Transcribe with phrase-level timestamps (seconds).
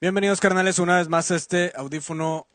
[0.00, 2.46] Bienvenidos, carnales, una vez más a este audífono.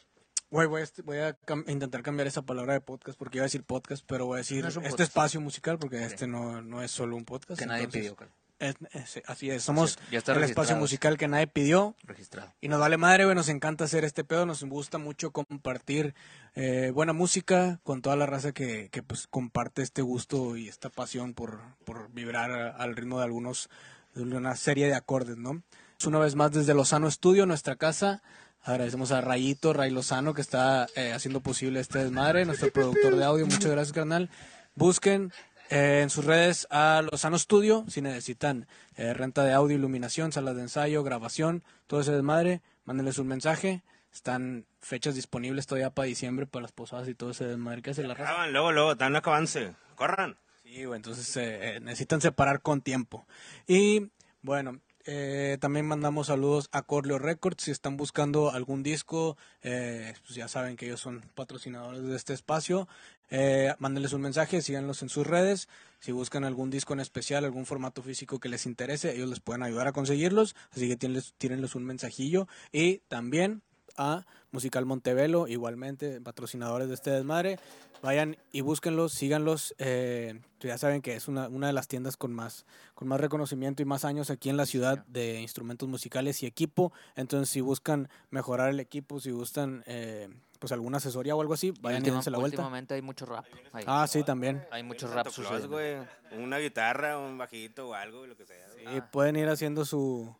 [0.52, 3.44] Güey, voy a, est- voy a cam- intentar cambiar esa palabra de podcast porque iba
[3.44, 5.10] a decir podcast, pero voy a decir No es un este podcast.
[5.10, 7.60] espacio musical porque este no, no es solo un podcast.
[7.60, 8.16] Que nadie pidió,
[8.60, 12.52] es- es- así es, somos cierto, ya está el espacio musical que nadie pidió Registrado.
[12.62, 16.14] y nos vale madre, güey, nos encanta hacer este pedo, nos gusta mucho compartir
[16.56, 20.90] eh, buena música con toda la raza que, que pues comparte este gusto y esta
[20.90, 23.70] pasión por, por vibrar al ritmo de algunos,
[24.16, 25.62] de una serie de acordes, ¿no?
[26.08, 28.24] Una vez más desde Lozano Estudio, nuestra casa.
[28.64, 33.26] Agradecemos a Rayito, Ray Lozano, que está eh, haciendo posible este desmadre, nuestro productor de
[33.26, 33.46] audio.
[33.46, 34.30] Muchas gracias, carnal.
[34.76, 35.34] Busquen
[35.70, 38.66] eh, en sus redes a Lozano Studio si necesitan
[38.96, 42.62] eh, renta de audio, iluminación, salas de ensayo, grabación, todo ese desmadre.
[42.86, 43.84] Mándenles un mensaje.
[44.14, 48.04] Están fechas disponibles todavía para diciembre para las posadas y todo ese desmadre que hace
[48.04, 48.32] la raza.
[48.32, 49.74] Acaban, luego, luego, están acabándose.
[49.96, 50.38] Corran.
[50.64, 53.28] Sí, güey, entonces eh, necesitan separar con tiempo.
[53.68, 57.64] Y bueno, eh, también mandamos saludos a Corleo Records.
[57.64, 62.34] Si están buscando algún disco, eh, pues ya saben que ellos son patrocinadores de este
[62.34, 62.88] espacio.
[63.30, 65.70] Eh, mándenles un mensaje, síganlos en sus redes.
[66.00, 69.64] Si buscan algún disco en especial, algún formato físico que les interese, ellos les pueden
[69.64, 70.56] ayudar a conseguirlos.
[70.72, 72.48] Así que tírenles, tírenles un mensajillo.
[72.72, 73.62] Y también
[74.00, 77.60] a Musical Montevelo, igualmente patrocinadores de este desmadre.
[78.02, 79.76] Vayan y búsquenlos, síganlos.
[79.78, 83.82] eh, ya saben que es una, una de las tiendas con más, con más reconocimiento
[83.82, 86.94] y más años aquí en la ciudad de instrumentos musicales y equipo.
[87.16, 91.74] Entonces, si buscan mejorar el equipo, si gustan eh, pues alguna asesoría o algo así,
[91.82, 92.58] vayan y dense la vuelta.
[92.58, 93.46] Últimamente hay mucho rap.
[93.74, 93.84] ahí.
[93.86, 94.66] Ah, sí, también.
[94.72, 95.70] Hay raps close, sucediendo.
[95.70, 95.98] güey.
[96.42, 98.66] Una guitarra, un bajito o algo, lo que sea.
[98.82, 98.98] güey.
[98.98, 100.34] Y pueden ir haciendo su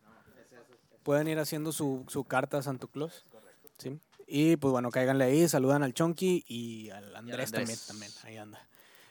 [1.02, 3.24] pueden ir haciendo su, su carta a Santo Claus.
[3.80, 3.98] ¿Sí?
[4.26, 7.86] Y pues bueno, cáiganle ahí, saludan al Chonky y al Andrés, también, Andrés.
[7.86, 8.66] también, ahí anda.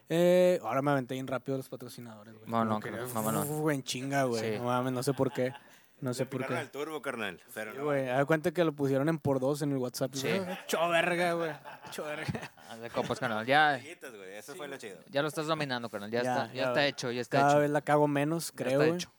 [0.07, 2.49] Eh, ahora me aventé bien rápido los patrocinadores, güey.
[2.49, 3.41] No, no, no, no.
[3.43, 4.53] uf, en chinga, güey.
[4.53, 4.57] Sí.
[4.57, 5.53] No mames, no sé por qué.
[6.01, 6.55] No sé Le por qué.
[6.55, 7.41] al turbo, carnal.
[7.53, 7.83] Pero Sí, no.
[7.83, 10.13] güey, cuenta que lo pusieron en por dos en el WhatsApp.
[10.15, 10.29] Sí.
[10.67, 11.51] Cho verga, güey.
[11.91, 12.51] Cho verga.
[12.69, 13.45] Haz de copas, carnal.
[13.45, 14.97] Ya, Eso fue lo chido.
[15.09, 16.09] ya lo estás dominando, carnal.
[16.09, 17.59] Ya, Ya, está, ya, ya, está hecho, ya está Cada hecho.
[17.59, 18.95] vez la cago menos, Ya creo, está güey.
[18.95, 19.11] hecho.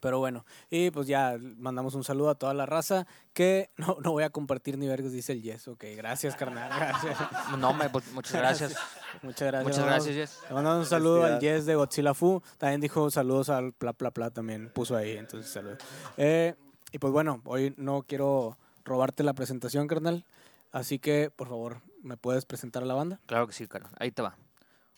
[0.00, 4.12] Pero bueno, y pues ya mandamos un saludo a toda la raza que no, no
[4.12, 5.68] voy a compartir ni vergas, dice el Yes.
[5.68, 6.68] Ok, gracias, carnal.
[6.68, 7.16] Gracias.
[7.58, 8.74] No, me, pues, muchas gracias.
[9.22, 9.64] Muchas gracias.
[9.64, 10.40] Muchas gracias, Jess.
[10.48, 12.42] Le mandamos un saludo al Yes de Godzilla Fu.
[12.58, 15.16] También dijo saludos al Pla Pla Pla, también puso ahí.
[15.16, 15.78] Entonces, saludos.
[16.16, 16.54] Eh,
[16.92, 20.24] y pues bueno, hoy no quiero robarte la presentación, carnal.
[20.72, 23.20] Así que, por favor, ¿me puedes presentar a la banda?
[23.26, 23.92] Claro que sí, carnal.
[23.98, 24.36] Ahí te va.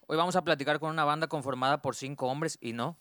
[0.07, 2.97] Hoy vamos a platicar con una banda conformada por cinco hombres y no,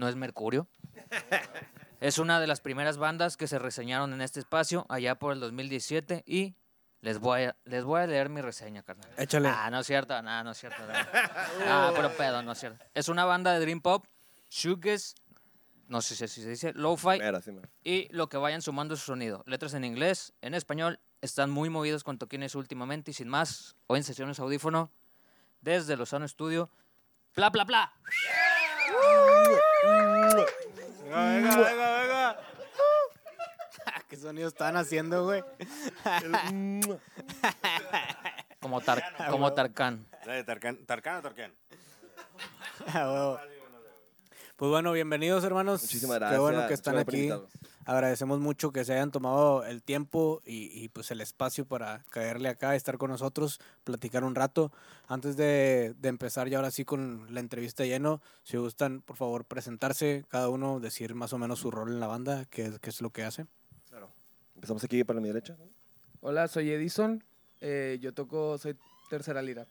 [0.00, 0.66] no es Mercurio.
[2.00, 5.40] Es una de las primeras bandas que se reseñaron en este espacio allá por el
[5.40, 6.56] 2017 y
[7.02, 9.10] les voy a, les voy a leer mi reseña, carnal.
[9.18, 9.50] Échale.
[9.50, 10.78] Ah, no es cierto, no, no es cierto.
[10.86, 10.94] no.
[11.66, 12.82] Ah, pero pedo, no es cierto.
[12.94, 14.06] Es una banda de Dream Pop,
[14.48, 15.14] Shoegaze,
[15.88, 17.52] no sé si se dice, Lo-Fi, sí,
[17.84, 19.44] y lo que vayan sumando su sonido.
[19.46, 23.98] Letras en inglés, en español, están muy movidos con toquines últimamente y sin más, hoy
[23.98, 24.90] en sesiones audífono,
[25.60, 26.70] desde Lozano Studio,
[27.34, 27.92] bla, bla, bla.
[29.82, 30.46] Venga,
[31.10, 32.40] venga, venga, venga.
[34.08, 35.42] ¿Qué sonido están haciendo, güey?
[38.60, 40.06] Como, tar, como Tarkan.
[40.46, 41.52] Tarkan, Tarkan o Tarkan.
[44.60, 45.80] Pues bueno, bienvenidos hermanos.
[45.80, 46.40] Muchísimas Qué gracias.
[46.42, 47.30] bueno que están aquí.
[47.86, 52.50] Agradecemos mucho que se hayan tomado el tiempo y, y, pues el espacio para caerle
[52.50, 54.70] acá, estar con nosotros, platicar un rato.
[55.08, 59.46] Antes de, de empezar ya ahora sí con la entrevista lleno, si gustan, por favor,
[59.46, 63.00] presentarse, cada uno decir más o menos su rol en la banda, qué, qué es
[63.00, 63.46] lo que hace.
[63.88, 64.10] Claro.
[64.56, 65.56] Empezamos aquí para mi derecha.
[66.20, 67.24] Hola, soy Edison.
[67.62, 68.76] Eh, yo toco, soy
[69.08, 69.66] tercera lira.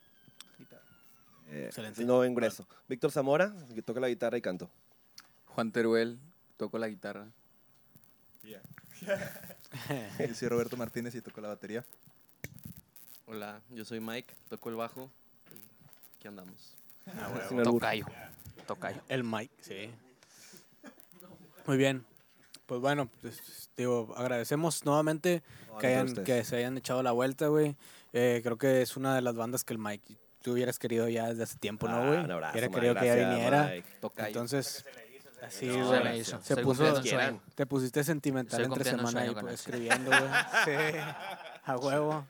[1.51, 1.71] Eh,
[2.05, 2.67] nuevo ingreso.
[2.87, 4.69] Víctor Zamora, que toca la guitarra y canto.
[5.47, 6.19] Juan Teruel,
[6.57, 7.27] toco la guitarra.
[10.19, 11.85] Yo soy Roberto Martínez y toco la batería.
[13.25, 15.11] Hola, yo soy Mike, toco el bajo.
[15.51, 16.75] y Aquí andamos.
[17.47, 17.79] Sin albur.
[17.79, 18.05] Tocayo.
[18.66, 19.01] Tocayo.
[19.07, 19.91] El mic, sí.
[21.66, 22.03] Muy bien.
[22.66, 27.11] Pues bueno, pues, digo, agradecemos nuevamente No, que, no, hayan, que se hayan echado la
[27.11, 27.75] vuelta, güey.
[28.13, 30.17] Eh, creo que es una de las bandas que el Mike
[30.49, 32.17] tú hubieras querido ya desde hace tiempo, ¿no, güey?
[32.19, 33.73] abrazo, Hubiera querido que ya gracias, viniera.
[34.17, 34.85] Entonces,
[35.46, 36.03] así, Se güey.
[36.03, 36.41] me hizo.
[36.41, 37.01] Se puso,
[37.55, 40.22] te pusiste sentimental Estoy entre semana ahí pues, escribiendo, güey.
[40.66, 40.72] Sí,
[41.66, 42.25] a huevo.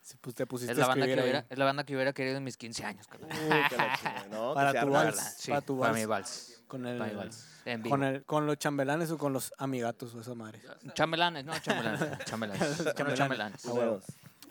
[0.00, 2.12] Sí, pues, te pusiste Es la, a banda que hubiera, es la banda que hubiera
[2.12, 3.06] querido en mis 15 años.
[3.08, 5.34] chingada, no, Para se tu vals.
[5.38, 6.00] Sí, para tu para vals.
[6.00, 6.62] mi vals.
[6.66, 7.48] Con el, Para mi vals.
[7.66, 7.90] En vivo.
[7.94, 10.60] con el, con los chambelanes o con los amigatos o esa madre.
[10.94, 12.00] Chambelanes, no, chambelanes.
[12.24, 12.84] Chambelanes.
[12.94, 13.18] Chambelanes.
[13.18, 13.66] chambelanes.
[13.66, 14.00] Ah, huevo.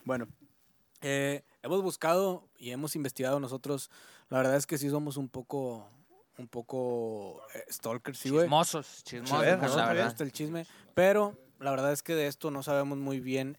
[0.04, 0.28] Bueno,
[1.02, 3.90] eh, hemos buscado y hemos investigado nosotros.
[4.28, 5.88] La verdad es que sí somos un poco,
[6.38, 8.44] un poco eh, stalkers, sí, güey.
[8.44, 9.76] Chismosos, chismosos, ver, pues, ¿no?
[9.78, 10.06] la Me verdad.
[10.08, 13.58] gusta el chisme, pero la verdad es que de esto no sabemos muy bien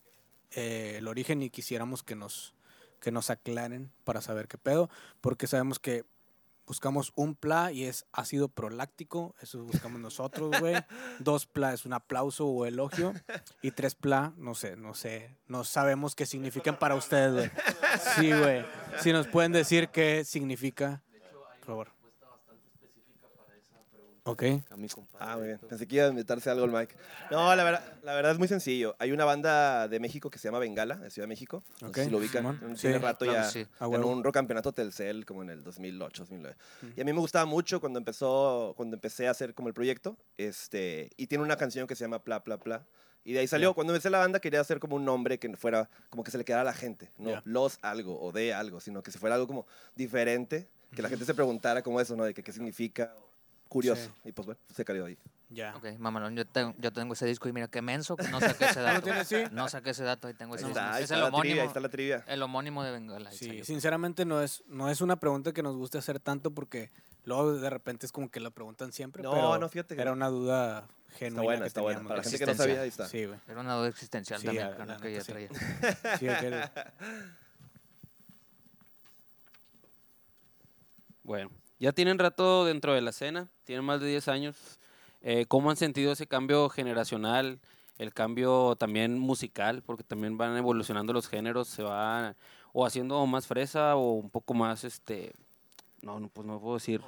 [0.51, 2.53] eh, el origen y quisiéramos que nos,
[2.99, 4.89] que nos aclaren para saber qué pedo,
[5.21, 6.05] porque sabemos que
[6.65, 10.75] buscamos un pla y es ácido proláctico, eso buscamos nosotros, güey.
[11.19, 13.13] Dos pla es un aplauso o elogio
[13.61, 17.51] y tres pla, no sé, no sé, no sabemos qué significan para ustedes, güey.
[18.15, 18.65] Sí, güey.
[18.99, 21.01] Si nos pueden decir qué significa,
[21.59, 22.02] por favor.
[24.25, 24.43] Ok.
[24.69, 25.25] A mi compadre.
[25.29, 25.59] Ah, muy bien.
[25.67, 26.95] Pensé que iba a invitarse algo el Mike.
[27.29, 28.95] No, la verdad, la verdad es muy sencillo.
[28.99, 31.61] Hay una banda de México que se llama Bengala, de Ciudad de México.
[31.81, 32.41] No Ok, sé si lo ubican.
[32.41, 32.59] Simón.
[32.63, 33.49] Un- Sí, Tiene rato claro ya.
[33.49, 33.67] sí.
[33.79, 34.11] A Ganó huevo.
[34.11, 36.55] un rock campeonato Telcel como en el 2008, 2009.
[36.95, 40.15] Y a mí me gustaba mucho cuando empezó, cuando empecé a hacer como el proyecto.
[40.37, 42.85] Este, y tiene una canción que se llama Pla, Pla, Pla.
[43.25, 43.73] Y de ahí salió.
[43.73, 46.45] Cuando empecé la banda quería hacer como un nombre que fuera, como que se le
[46.45, 47.11] quedara a la gente.
[47.17, 47.41] No Ya.
[47.43, 49.65] los algo o de algo, sino que se fuera algo como
[49.97, 50.69] diferente.
[50.95, 52.23] Que la gente se preguntara como eso, ¿no?
[52.23, 53.13] De que qué significa.
[53.73, 54.01] Curioso.
[54.23, 54.29] Sí.
[54.29, 55.17] Y pues bueno, se cayó ahí.
[55.49, 55.75] Ya.
[55.75, 58.65] Ok, mamalón, yo tengo, yo tengo ese disco y mira qué menso, que no saqué
[58.65, 59.01] ese dato.
[59.01, 59.43] tienes, sí?
[59.51, 60.95] No saqué ese dato, ahí tengo ese está, disco.
[60.95, 62.23] ahí Es está el la trivia, homónimo, ahí está la trivia.
[62.27, 63.31] el homónimo de Bengala.
[63.31, 63.65] Sí, salió.
[63.65, 66.89] sinceramente no es, no es una pregunta que nos guste hacer tanto porque
[67.25, 69.21] luego de repente es como que la preguntan siempre.
[69.21, 71.43] No, pero no, fíjate que Era una duda Está genuina.
[71.43, 71.99] buena, que está buena.
[71.99, 72.09] teníamos.
[72.09, 73.07] Para la gente que no sabía, ahí está.
[73.07, 73.39] Sí, güey.
[73.47, 75.31] Era una duda existencial Sí, también, la- que, la que yo neta, sí.
[75.31, 76.17] traía.
[76.19, 76.69] Sí, que-
[81.23, 84.55] Bueno, ya tienen rato dentro de la escena, tienen más de 10 años.
[85.21, 87.59] Eh, ¿Cómo han sentido ese cambio generacional,
[87.97, 89.81] el cambio también musical?
[89.85, 92.35] Porque también van evolucionando los géneros, se van
[92.73, 95.33] o haciendo más fresa o un poco más, este,
[96.01, 96.99] no, no, pues no puedo decir.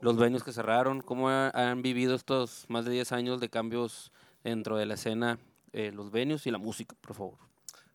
[0.00, 4.10] Los venues que cerraron, ¿cómo ha- han vivido estos más de 10 años de cambios
[4.42, 5.38] dentro de la escena,
[5.72, 7.49] eh, los venues y la música, por favor?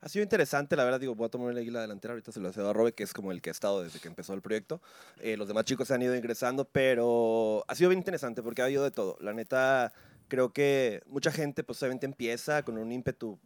[0.05, 2.53] Ha sido interesante, la verdad, digo, voy a tomar la águila delantera, ahorita se lo
[2.53, 4.79] cedo a Robe, que es como el que ha estado desde que empezó el proyecto.
[5.19, 8.65] Eh, los demás chicos se han ido ingresando, pero ha sido bien interesante porque ha
[8.65, 9.17] habido de todo.
[9.19, 9.93] La neta,
[10.27, 13.39] creo que mucha gente, pues obviamente empieza con un ímpetu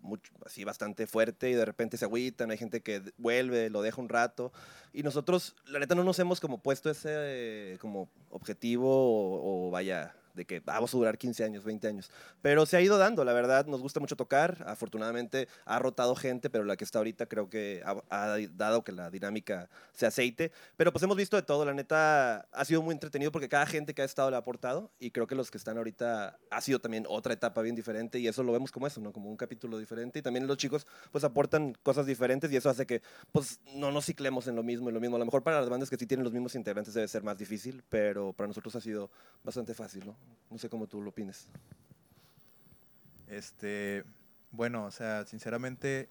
[0.45, 4.09] así bastante fuerte y de repente se agüitan, hay gente que vuelve, lo deja un
[4.09, 4.51] rato.
[4.91, 10.45] Y nosotros, la neta, no nos hemos como puesto ese como objetivo o vaya de
[10.45, 12.09] que "Ah, vamos a durar 15 años, 20 años.
[12.41, 14.63] Pero se ha ido dando, la verdad, nos gusta mucho tocar.
[14.67, 18.91] Afortunadamente ha rotado gente, pero la que está ahorita creo que ha, ha dado que
[18.91, 20.51] la dinámica se aceite.
[20.77, 23.93] Pero pues hemos visto de todo, la neta ha sido muy entretenido porque cada gente
[23.93, 26.79] que ha estado le ha aportado y creo que los que están ahorita ha sido
[26.79, 29.11] también otra etapa bien diferente y eso lo vemos como eso, ¿no?
[29.11, 32.85] Como un capítulo diferente y también los chicos pues aportan cosas diferentes y eso hace
[32.85, 33.01] que
[33.31, 35.15] pues no nos ciclemos en lo mismo y lo mismo.
[35.15, 37.37] A lo mejor para las bandas que sí tienen los mismos integrantes debe ser más
[37.37, 39.09] difícil, pero para nosotros ha sido
[39.43, 40.15] bastante fácil, ¿no?
[40.49, 41.47] No sé cómo tú lo opines.
[43.27, 44.03] Este,
[44.51, 46.09] bueno, o sea, sinceramente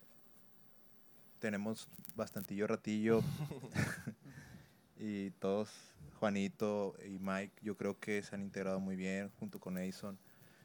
[1.41, 3.23] tenemos bastantillo ratillo
[4.99, 5.71] y todos,
[6.21, 10.19] Juanito y Mike, yo creo que se han integrado muy bien junto con Edison.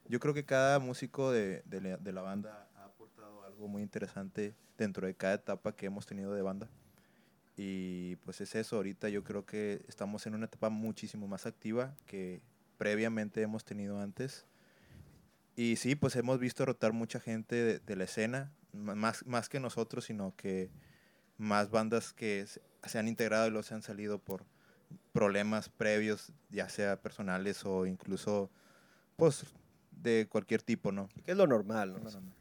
[0.07, 3.81] Yo creo que cada músico de, de la, de la banda ha aportado algo muy
[3.81, 6.69] interesante dentro de cada etapa que hemos tenido de banda.
[7.55, 11.95] Y pues es eso, ahorita yo creo que estamos en una etapa muchísimo más activa
[12.05, 12.41] que
[12.77, 14.45] previamente hemos tenido antes.
[15.55, 19.59] Y sí, pues hemos visto rotar mucha gente de, de la escena, más, más que
[19.59, 20.71] nosotros, sino que
[21.37, 24.45] más bandas que se, se han integrado y los han salido por
[25.11, 28.49] problemas previos, ya sea personales o incluso,
[29.15, 29.45] pues,
[29.91, 31.09] de cualquier tipo, ¿no?
[31.25, 31.99] Que es lo normal, ¿no?
[31.99, 32.33] No, no, no.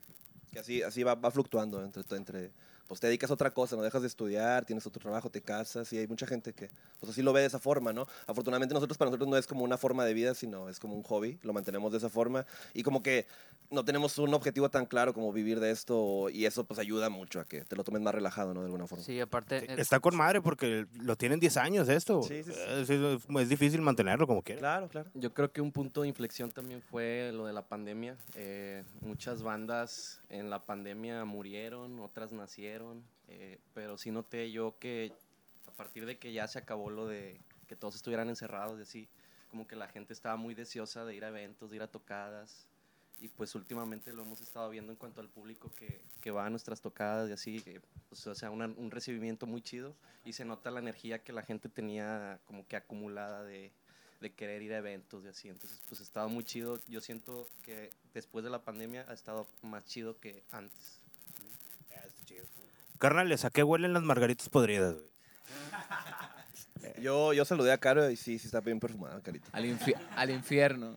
[0.51, 2.53] Que así, así va, va fluctuando entre, entre,
[2.89, 5.93] pues te dedicas a otra cosa, no dejas de estudiar, tienes otro trabajo, te casas
[5.93, 6.69] y hay mucha gente que
[7.01, 8.07] pues así lo ve de esa forma, ¿no?
[8.27, 11.03] Afortunadamente nosotros para nosotros no es como una forma de vida, sino es como un
[11.03, 13.27] hobby, lo mantenemos de esa forma y como que
[13.71, 17.41] no tenemos un objetivo tan claro como vivir de esto y eso pues ayuda mucho
[17.41, 18.61] a que te lo tomes más relajado, ¿no?
[18.61, 19.03] De alguna forma.
[19.05, 19.59] Sí, aparte...
[19.73, 22.23] eh, Está con madre porque lo tienen 10 años esto.
[22.23, 22.59] Sí, sí, sí.
[22.69, 24.59] Es, es- es difícil mantenerlo como quiera.
[24.61, 25.11] Claro, claro.
[25.15, 28.17] Yo creo que un punto de inflexión también fue lo de la pandemia.
[28.35, 32.72] Eh, muchas bandas en la pandemia murieron, otras nacieron,
[33.29, 35.13] eh, pero sí noté yo que
[35.67, 39.09] a partir de que ya se acabó lo de que todos estuvieran encerrados y así,
[39.51, 42.67] como que la gente estaba muy deseosa de ir a eventos, de ir a tocadas.
[43.21, 46.51] Y pues últimamente lo hemos estado viendo en cuanto al público que, que va a
[46.51, 50.45] nuestras tocadas y así, que, pues, o sea, una- un recibimiento muy chido y se
[50.45, 53.71] nota la energía que la gente tenía como que acumulada de,
[54.21, 55.49] de querer ir a eventos y así.
[55.49, 56.81] Entonces, pues ha estado muy chido.
[56.89, 61.01] Yo siento que después de la pandemia ha estado más chido que antes.
[63.03, 64.95] Carnales, ¿a qué huelen las margaritas podridas?
[64.95, 65.07] güey?
[67.03, 69.49] Yo, yo saludé a Caro y sí, sí está bien perfumada, Carita.
[69.51, 70.95] Al, infi- al infierno.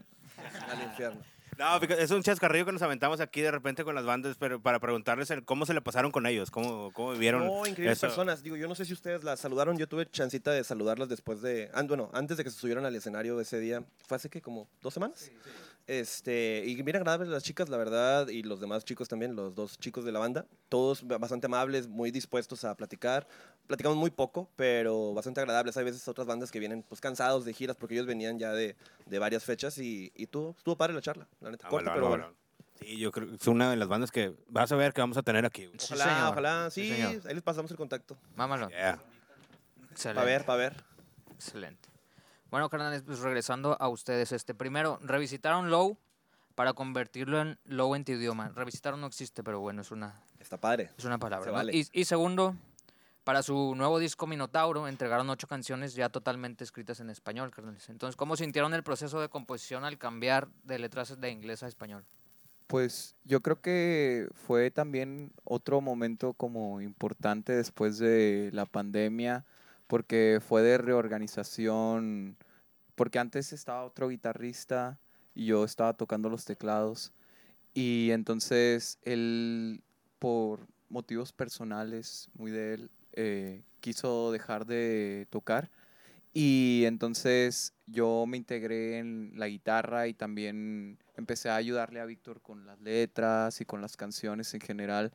[0.70, 1.20] Al infierno.
[1.58, 4.80] No, es un chascarrillo que nos aventamos aquí de repente con las bandas, pero para
[4.80, 7.48] preguntarles el cómo se le pasaron con ellos, cómo, cómo vivieron.
[7.48, 8.08] No, increíbles eso.
[8.08, 8.44] personas.
[8.44, 9.78] Digo, yo no sé si ustedes las saludaron.
[9.80, 11.72] Yo tuve chancita de saludarlas después de.
[11.74, 13.84] ah, bueno, antes de que se subieran al escenario ese día.
[14.06, 15.32] ¿Fue hace que como dos semanas?
[15.88, 19.78] Este, y bien agradables las chicas, la verdad, y los demás chicos también, los dos
[19.78, 20.46] chicos de la banda.
[20.68, 23.28] Todos bastante amables, muy dispuestos a platicar.
[23.68, 25.78] Platicamos muy poco, pero bastante agradables.
[25.78, 28.76] Hay veces otras bandas que vienen pues cansados de giras porque ellos venían ya de,
[29.06, 31.68] de varias fechas y, y tuvo, estuvo padre la charla, la neta.
[31.68, 32.38] Ah, Corta, bueno, pero bueno, bueno.
[32.40, 32.46] bueno.
[32.80, 35.18] Sí, yo creo que es una de las bandas que vas a ver que vamos
[35.18, 35.66] a tener aquí.
[35.68, 35.78] güey.
[35.80, 36.32] Sí, Ojalá, señor.
[36.32, 38.18] ojalá, Sí, ahí les pasamos el contacto.
[38.36, 38.70] Mámalo.
[38.70, 39.00] Yeah.
[39.92, 40.16] Excelente.
[40.20, 40.84] Para ver, para ver.
[41.36, 41.90] Excelente.
[42.56, 44.32] Bueno, carnales, pues regresando a ustedes.
[44.32, 45.98] Este, primero, revisitaron Low
[46.56, 48.48] para convertirlo en Low en tu idioma.
[48.56, 50.90] Revisitaron no existe, pero bueno, es una, Está padre.
[50.98, 51.44] es una palabra.
[51.44, 51.58] Se ¿no?
[51.58, 51.76] vale.
[51.76, 52.56] Y, y segundo,
[53.26, 57.90] para su nuevo disco Minotauro, entregaron ocho canciones ya totalmente escritas en español, carnales.
[57.90, 62.06] Entonces, ¿cómo sintieron el proceso de composición al cambiar de letras de inglés a español?
[62.68, 69.44] Pues yo creo que fue también otro momento como importante después de la pandemia,
[69.88, 72.38] porque fue de reorganización,
[72.96, 75.00] porque antes estaba otro guitarrista
[75.34, 77.14] y yo estaba tocando los teclados,
[77.76, 79.84] y entonces él,
[80.18, 85.70] por motivos personales muy de él, eh, quiso dejar de tocar.
[86.34, 92.42] Y entonces yo me integré en la guitarra y también empecé a ayudarle a Víctor
[92.42, 95.14] con las letras y con las canciones en general.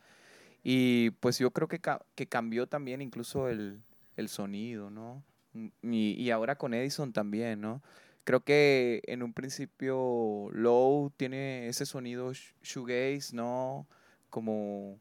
[0.63, 1.81] Y pues yo creo que,
[2.15, 3.83] que cambió también incluso el,
[4.17, 5.23] el sonido, ¿no?
[5.83, 7.83] Y, ahora con Edison también, ¿no?
[8.25, 13.87] Creo que en un principio Low tiene ese sonido sh- shoegaze, ¿no?
[14.28, 15.00] Como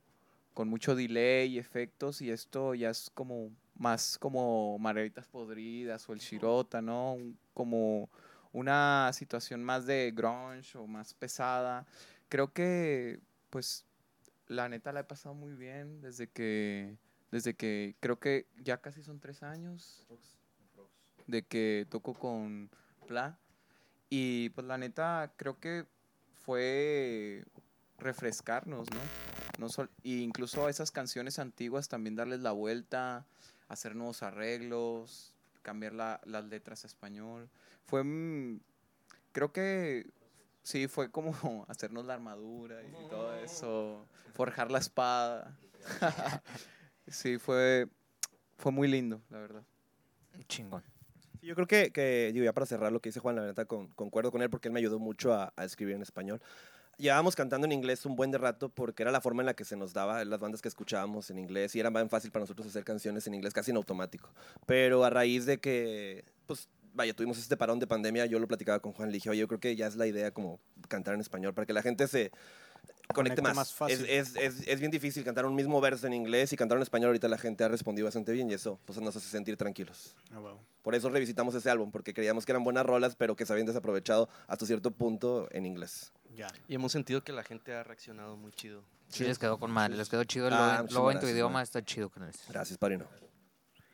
[0.54, 6.14] con mucho delay y efectos y esto ya es como más como Margaritas Podridas o
[6.14, 7.18] el Shirota, ¿no?
[7.54, 8.10] Como
[8.52, 11.86] una situación más de grunge o más pesada.
[12.28, 13.86] Creo que, pues,
[14.48, 16.98] la neta la he pasado muy bien desde que,
[17.32, 20.06] desde que, creo que ya casi son tres años
[21.30, 22.70] de que toco con
[23.08, 23.38] Pla.
[24.10, 25.86] Y pues la neta creo que
[26.34, 27.44] fue
[27.98, 29.00] refrescarnos, ¿no?
[29.60, 33.26] no sol- incluso a esas canciones antiguas también darles la vuelta,
[33.68, 37.50] hacer nuevos arreglos, cambiar la- las letras a español.
[37.86, 38.62] Fue, mm,
[39.32, 40.10] creo que
[40.64, 41.32] sí, fue como
[41.68, 45.58] hacernos la armadura y todo eso, forjar la espada.
[47.08, 47.88] sí, fue,
[48.58, 49.64] fue muy lindo, la verdad.
[50.48, 50.84] Chingón.
[51.42, 53.66] Sí, Yo creo que, que, digo, ya para cerrar lo que dice Juan, la neta,
[53.66, 56.42] con- concuerdo con él porque él me ayudó mucho a, a escribir en español.
[56.98, 59.64] Llevábamos cantando en inglés un buen de rato porque era la forma en la que
[59.64, 62.68] se nos daba las bandas que escuchábamos en inglés y era más fácil para nosotros
[62.68, 64.30] hacer canciones en inglés casi en automático.
[64.66, 68.82] Pero a raíz de que, pues, vaya, tuvimos este parón de pandemia, yo lo platicaba
[68.82, 71.22] con Juan, le dije, oye, yo creo que ya es la idea como cantar en
[71.22, 72.32] español para que la gente se
[73.14, 73.56] conecte más.
[73.56, 74.06] más fácil.
[74.08, 76.84] Es, es, es, es bien difícil cantar un mismo verso en inglés y cantar en
[76.84, 77.08] español.
[77.08, 80.16] Ahorita la gente ha respondido bastante bien y eso pues, nos hace sentir tranquilos.
[80.32, 80.60] Ah, huevo.
[80.84, 83.66] Por eso revisitamos ese álbum, porque creíamos que eran buenas rolas, pero que se habían
[83.68, 86.12] desaprovechado hasta cierto punto en inglés.
[86.36, 86.48] Ya.
[86.68, 88.84] Y hemos sentido que la gente ha reaccionado muy chido.
[89.08, 91.64] Sí, les quedó con madre, les quedó chido el Ah, logo en tu idioma, man.
[91.64, 92.44] está chido, carnales.
[92.48, 93.06] Gracias, padrino.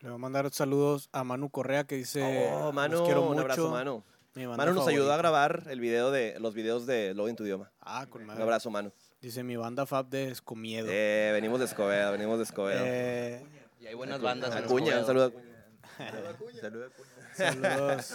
[0.02, 3.28] Le voy a mandar saludos a Manu Correa que dice, oh, "Los mano, quiero un
[3.28, 3.40] mucho.
[3.40, 4.04] abrazo, mano.
[4.44, 5.16] Manu nos ayudó a favorita".
[5.16, 7.70] grabar el video de, los videos de Lobo en tu idioma.
[7.80, 8.42] Ah, con Un madre.
[8.42, 8.92] abrazo, Manu.
[9.22, 10.88] Dice mi banda Fab de Escomiedo.
[10.90, 12.82] Eh, venimos de Escobedo, venimos de Escobedo.
[12.84, 13.42] Eh,
[13.80, 14.54] Y hay buenas bandas.
[14.54, 16.60] en Acuña, un saludo a Acuña.
[16.60, 16.88] Saluda,
[17.34, 18.14] saludos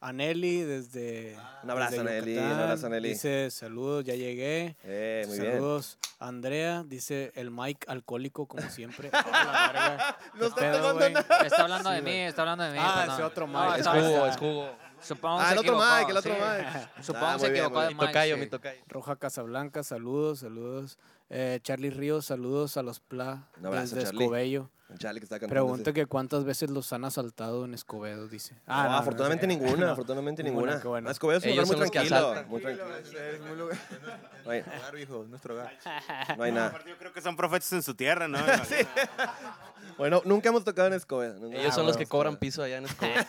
[0.00, 1.36] a Nelly desde.
[1.62, 3.08] Un abrazo, desde Nelly, un abrazo, Nelly.
[3.10, 4.76] Dice saludos, ya llegué.
[4.82, 5.52] Eh, muy bien.
[5.52, 9.10] saludos Andrea, dice el Mike alcohólico como siempre.
[9.34, 10.16] Ah, la verga.
[10.34, 10.88] No ¿Qué está pedo,
[11.62, 12.78] hablando Sí, de mí, está hablando de mí.
[12.80, 13.72] Ah, ese otro No, Mike.
[13.80, 14.70] Es está- jugo, está- es jugo.
[15.02, 16.38] Supongo Ah, el otro Mike, el otro sí.
[16.40, 16.88] Mike.
[17.02, 17.88] Supongo Ah, se bien, equivocó de.
[17.94, 18.06] Mike.
[18.06, 18.40] Tocayo, sí.
[18.40, 18.80] mi tocayo.
[18.88, 20.98] Roja Casablanca, saludos, saludos.
[21.30, 24.24] Eh, Charlie Ríos, saludos a los Pla Un abrazo, desde Charlie.
[24.24, 24.70] Escobedo.
[24.98, 25.54] Charlie que está cantando.
[25.54, 28.54] Pregunta que cuántas veces los han asaltado en Escobedo, dice.
[28.66, 29.92] Ah, no, no, afortunadamente no, ninguna, no.
[29.92, 30.82] afortunadamente Ninguna, ninguna.
[30.82, 31.04] qué bueno.
[31.06, 32.44] No, Escobedo es un lugar muy tranquilo.
[32.48, 32.96] Muy tranquilo.
[33.32, 33.78] Es muy lugar.
[34.44, 35.72] No hay, Nuestro hogar, hijo, nuestro hogar.
[36.36, 36.78] no hay nada.
[36.86, 38.38] Yo creo que son profetas en su tierra, ¿no?
[39.96, 41.46] Bueno, nunca hemos tocado en Escobedo.
[41.46, 43.24] Ellos Ah, son los que cobran piso allá en Escobedo.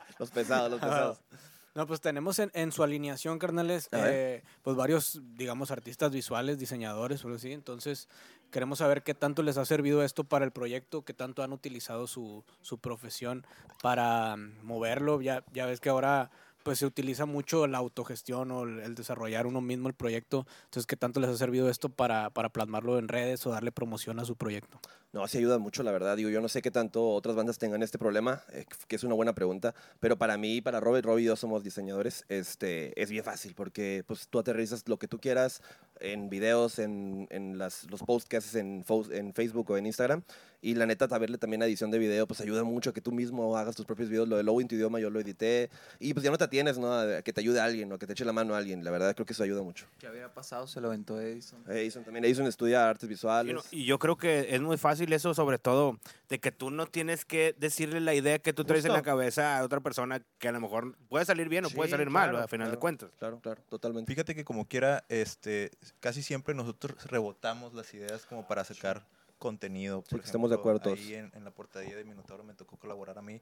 [0.18, 1.20] Los pesados, los pesados.
[1.74, 7.24] No, pues tenemos en, en su alineación, carnales, eh, pues varios, digamos, artistas visuales, diseñadores,
[7.24, 7.50] algo así.
[7.50, 8.10] Entonces,
[8.50, 12.06] queremos saber qué tanto les ha servido esto para el proyecto, qué tanto han utilizado
[12.06, 13.46] su, su profesión
[13.80, 15.22] para mm, moverlo.
[15.22, 16.30] Ya, ya ves que ahora
[16.62, 20.46] pues se utiliza mucho la autogestión o el, desarrollar uno mismo el proyecto.
[20.64, 24.18] Entonces, ¿qué tanto les ha servido esto para, para plasmarlo en redes o darle promoción
[24.20, 24.80] a su proyecto?
[25.12, 26.16] No, sí ayuda mucho, la verdad.
[26.16, 29.14] Digo, yo no sé qué tanto otras bandas tengan este problema, eh, que es una
[29.14, 33.22] buena pregunta, pero para mí, para Robert, Robbie y yo somos diseñadores, este, es bien
[33.22, 35.60] fácil porque pues tú aterrizas lo que tú quieras,
[36.02, 40.22] en videos, en, en las, los posts que haces en, en Facebook o en Instagram.
[40.64, 43.56] Y la neta, saberle también edición de video, pues ayuda mucho a que tú mismo
[43.56, 44.28] hagas tus propios videos.
[44.28, 45.70] Lo de Lobo en tu idioma yo lo edité.
[45.98, 46.92] Y pues ya no te tienes, ¿no?
[46.92, 48.84] A que te ayude alguien o que te eche la mano a alguien.
[48.84, 49.86] La verdad creo que eso ayuda mucho.
[49.98, 50.68] ¿Qué había pasado?
[50.68, 51.64] Se lo aventó Edison.
[51.68, 52.24] Edison también.
[52.24, 53.54] Edison estudia artes Y, visuales.
[53.56, 56.86] no- y yo creo que es muy fácil eso, sobre todo, de que tú no
[56.86, 59.10] tienes que decirle la idea que tú traes en la Justo.
[59.10, 62.08] cabeza a otra persona que a lo mejor puede salir bien o puede Sí, salir
[62.08, 62.80] mal, claro, a final de claro.
[62.80, 63.10] cuentas.
[63.18, 64.12] Claro, claro, totalmente.
[64.12, 69.06] Fíjate que como quiera, este, casi siempre nosotros rebotamos las ideas como para sacar
[69.38, 70.02] contenido.
[70.02, 70.98] Por Sí, estamos de acuerdo todos.
[70.98, 73.40] Ahí en, en la portadilla de Minotauro me tocó colaborar a mí,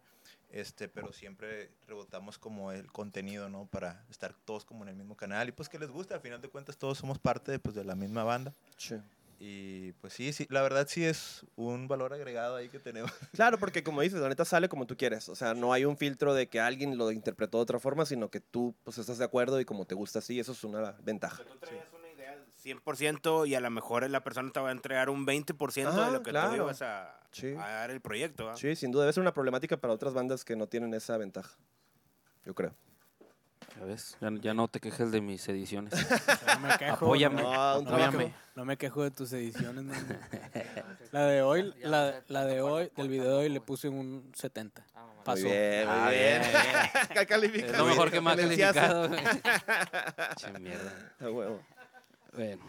[0.50, 3.66] este, pero siempre rebotamos como el contenido, ¿no?
[3.66, 6.14] Para estar todos como en el mismo canal y pues que les guste.
[6.14, 8.54] Al final de cuentas todos somos parte de, pues, de la misma banda.
[8.78, 8.96] Sí.
[9.42, 13.10] Y pues sí, sí, la verdad sí es un valor agregado ahí que tenemos.
[13.32, 15.30] Claro, porque como dices, la neta sale como tú quieres.
[15.30, 18.30] O sea, no hay un filtro de que alguien lo interpretó de otra forma, sino
[18.30, 21.42] que tú pues estás de acuerdo y como te gusta así, eso es una ventaja.
[21.42, 21.99] Tú traías una idea al
[22.74, 26.10] 100% y a lo mejor la persona te va a entregar un 20% de Ajá,
[26.10, 26.50] lo que claro.
[26.50, 27.54] tú ibas a, Sí.
[27.58, 28.56] a dar el proyecto.
[28.56, 31.56] Sí, sin duda debe ser una problemática para otras bandas que no tienen esa ventaja.
[32.44, 32.74] Yo creo.
[33.78, 35.92] Ya ves, ya, ya no te quejes de mis ediciones.
[36.60, 36.92] No me quejo.
[37.06, 37.42] Apóyame.
[37.42, 38.18] No, No, me apóyame.
[38.26, 39.84] quejo, no me quejo de tus ediciones.
[39.84, 39.94] no.
[41.12, 44.84] La de hoy, la, la de hoy, del video de hoy le puse un 70.
[45.24, 45.42] Pasó.
[45.42, 46.42] Muy bien, muy Ah, bien.
[46.42, 49.10] bien, Califica Es lo mejor bien, que me ha calificazo.
[49.10, 50.34] calificado.
[50.36, 51.12] che mierda.
[51.20, 51.60] A huevo.
[52.34, 52.62] Bueno,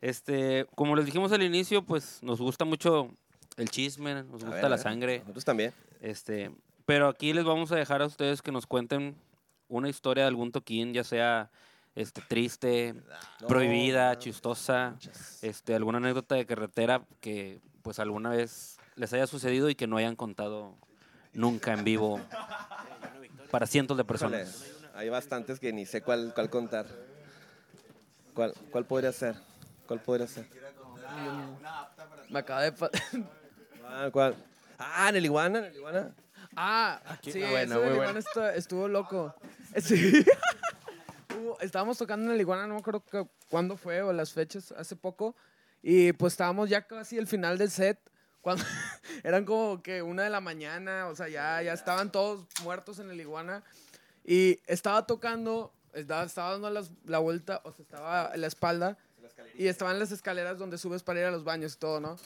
[0.00, 3.10] este, como les dijimos al inicio, pues nos gusta mucho
[3.56, 5.20] el chisme, nos gusta ver, la sangre.
[5.20, 5.72] Nosotros también.
[6.00, 6.50] Este,
[6.84, 9.16] pero aquí les vamos a dejar a ustedes que nos cuenten
[9.68, 11.50] una historia de algún toquín, ya sea
[11.94, 12.94] este triste,
[13.40, 14.18] No, prohibida, no.
[14.20, 14.96] chistosa,
[15.42, 19.96] este, alguna anécdota de carretera que pues alguna vez les haya sucedido y que no
[19.96, 20.76] hayan contado
[21.32, 22.20] nunca en vivo
[23.50, 24.66] para cientos de personas.
[24.94, 26.86] hay bastantes que ni sé cuál, cuál contar.
[28.36, 29.34] ¿Cuál, ¿Cuál podría ser?
[29.88, 30.46] ¿Cuál podría ser?
[32.28, 32.74] Me acaba de...
[33.88, 34.36] Ah, ¿Cuál?
[34.78, 36.14] Ah, en el iguana, en el iguana.
[36.54, 38.20] Ah, sí, Ah, bueno, del muy Iguana bueno.
[38.20, 39.34] estu- estuvo loco.
[39.80, 40.24] Sí.
[41.36, 44.72] Hubo- estábamos tocando en el Iguana, no me acuerdo que- cuándo fue o las fechas,
[44.72, 45.34] hace poco.
[45.82, 47.98] Y pues estábamos ya casi al final del set.
[48.40, 48.64] Cuando
[49.24, 53.10] eran como que una de la mañana, o sea, ya, ya estaban todos muertos en
[53.10, 53.62] el Iguana.
[54.24, 58.96] Y estaba tocando, estaba, estaba dando la vuelta, o sea, estaba en la espalda.
[59.58, 62.16] Y estaban las escaleras donde subes para ir a los baños y todo, ¿no?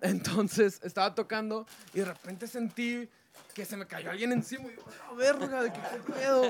[0.00, 3.08] Entonces estaba tocando y de repente sentí
[3.54, 4.64] que se me cayó alguien encima.
[4.70, 6.44] Y yo, a verga, de que qué pedo.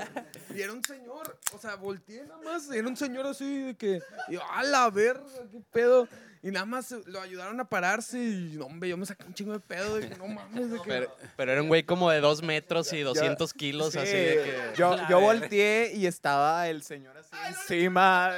[0.55, 2.69] Y era un señor, o sea, volteé nada más.
[2.71, 6.07] Y era un señor así de que, y yo, a la verga, qué pedo.
[6.43, 8.19] Y nada más eh, lo ayudaron a pararse.
[8.19, 10.01] Y no, hombre, yo me saqué un chingo de pedo.
[10.01, 10.89] Que no mames, de que.
[10.89, 14.73] Pero, pero era un güey como de dos metros y 200 kilos, así de que...
[14.77, 18.33] Yo, yo volteé y estaba el señor así encima,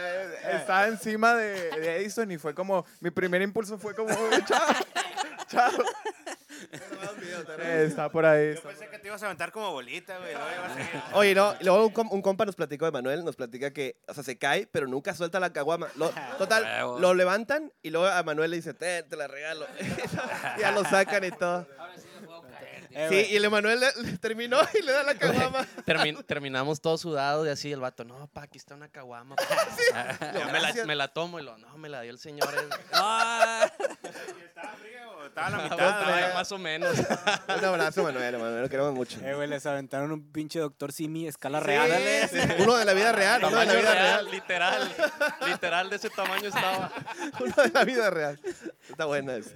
[0.53, 4.11] estaba encima de, de Edison y fue como, mi primer impulso fue como,
[4.47, 4.75] chao,
[5.49, 5.73] chao.
[6.73, 8.55] Eh, está por ahí.
[8.55, 10.35] Yo pensé que te ibas a aventar como bolita, güey.
[11.15, 14.15] Oye, no, luego un, com- un compa nos platicó de Manuel, nos platica que, o
[14.15, 15.89] sea, se cae, pero nunca suelta la caguama.
[15.97, 19.67] Lo- total, lo levantan y luego a Manuel le dice, "Ten, te la regalo.
[20.59, 21.67] ya lo sacan y todo.
[22.93, 23.33] Eh, Sí, güey.
[23.33, 25.65] y el Emanuel le- le terminó y le da la caguama.
[25.87, 29.37] Termi- terminamos todos sudados y así el vato, no, pa, aquí está una caguama.
[29.37, 29.45] pa".
[30.21, 30.87] Ya me, la, gracias.
[30.89, 32.49] me la tomo y lo, no, me la dio el señor.
[32.53, 32.69] eh".
[34.45, 36.35] ¿Estaba fría o estaba a la mitad?
[36.35, 36.97] más o menos.
[37.59, 39.19] Un abrazo, Manuel, Manuel, lo queremos mucho.
[39.25, 42.29] Eh, güey, les aventaron un pinche doctor Simi, escala Sí, real.
[42.29, 42.39] sí.
[42.63, 44.31] Uno de la vida real, uno de la Tamaño vida real, real.
[44.31, 44.95] literal.
[45.47, 46.93] Literal, de ese tamaño estaba.
[47.41, 48.41] Uno de la vida real.
[48.89, 49.51] Está buena esa.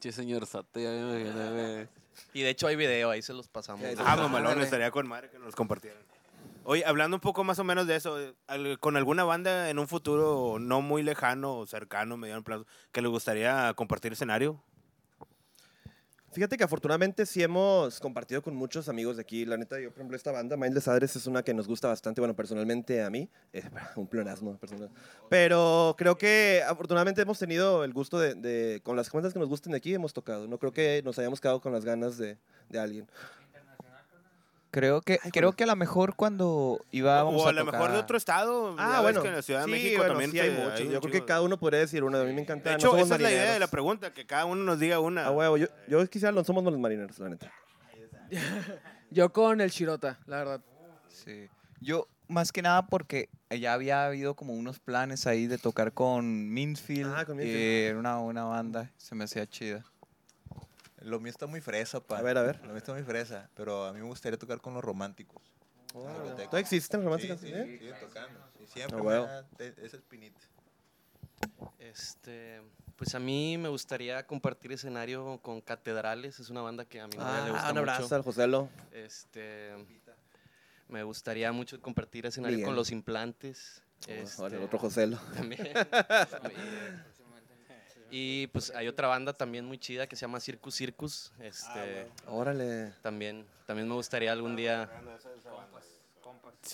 [0.00, 1.88] Che, señor Sato, ya me imaginé, güey.
[2.32, 3.84] Y de hecho hay video, ahí se los pasamos.
[3.98, 6.02] Ah, mamalón, estaría con madre que nos compartieran.
[6.64, 8.18] Oye, hablando un poco más o menos de eso,
[8.80, 13.08] con alguna banda en un futuro no muy lejano o cercano, mediano plazo, que le
[13.08, 14.60] gustaría compartir escenario.
[16.32, 19.46] Fíjate que afortunadamente sí hemos compartido con muchos amigos de aquí.
[19.46, 22.20] La neta, yo, por ejemplo, esta banda, Mindless Adres, es una que nos gusta bastante.
[22.20, 23.62] Bueno, personalmente a mí, eh,
[23.96, 24.90] un pleonasmo personal.
[25.30, 29.48] Pero creo que afortunadamente hemos tenido el gusto de, de- con las cuentas que nos
[29.48, 30.46] gusten de aquí, hemos tocado.
[30.46, 32.36] No creo que nos hayamos quedado con las ganas de,
[32.68, 33.06] de alguien.
[34.76, 37.80] Creo que, creo que a lo mejor cuando íbamos o a a lo tocar...
[37.80, 38.76] mejor de otro estado.
[38.78, 39.22] Ah, ya ves bueno.
[39.22, 41.24] que en la Ciudad de sí, México bueno, también sí hay un Yo creo que
[41.24, 42.20] cada uno podría decir una.
[42.20, 42.68] A mí me encanta.
[42.68, 43.70] De no hecho, somos esa es la idea de la marineros.
[43.70, 45.24] pregunta, que cada uno nos diga una.
[45.24, 47.50] A huevo, yo, yo quisiera no somos los marineros, la neta.
[49.10, 50.60] Yo con el Chirota, la verdad.
[51.08, 51.48] Sí.
[51.80, 56.52] Yo, más que nada porque ya había habido como unos planes ahí de tocar con
[56.52, 57.14] Minfield.
[57.16, 57.56] Ah, con Minfield.
[57.56, 59.86] que era una, una banda, se me hacía chida.
[61.06, 62.18] Lo mío está muy fresa, pa.
[62.18, 62.58] A ver, a ver.
[62.62, 65.40] Lo mío está muy fresa, pero a mí me gustaría tocar con los románticos.
[65.92, 67.38] ¿Todavía existen románticas?
[67.38, 67.78] Sí, sí, ¿eh?
[67.78, 68.40] siguen tocando.
[68.58, 69.26] Sí, siempre Ah, me huevo.
[69.26, 70.40] da e- esa espinita.
[71.78, 72.60] Este,
[72.96, 77.16] pues a mí me gustaría compartir escenario con Catedrales, es una banda que a mi
[77.16, 78.14] novia le gusta Ah, un abrazo mucho.
[78.16, 78.68] al Joselo.
[78.90, 79.70] Este,
[80.88, 83.80] me gustaría mucho compartir escenario con Los Implantes.
[84.08, 85.18] Vale, este, el otro Joselo.
[85.34, 85.68] también.
[88.18, 91.32] y pues hay otra banda también muy chida que se llama Circus Circus.
[91.40, 92.92] Este, Órale.
[93.02, 94.88] también, también me gustaría algún día.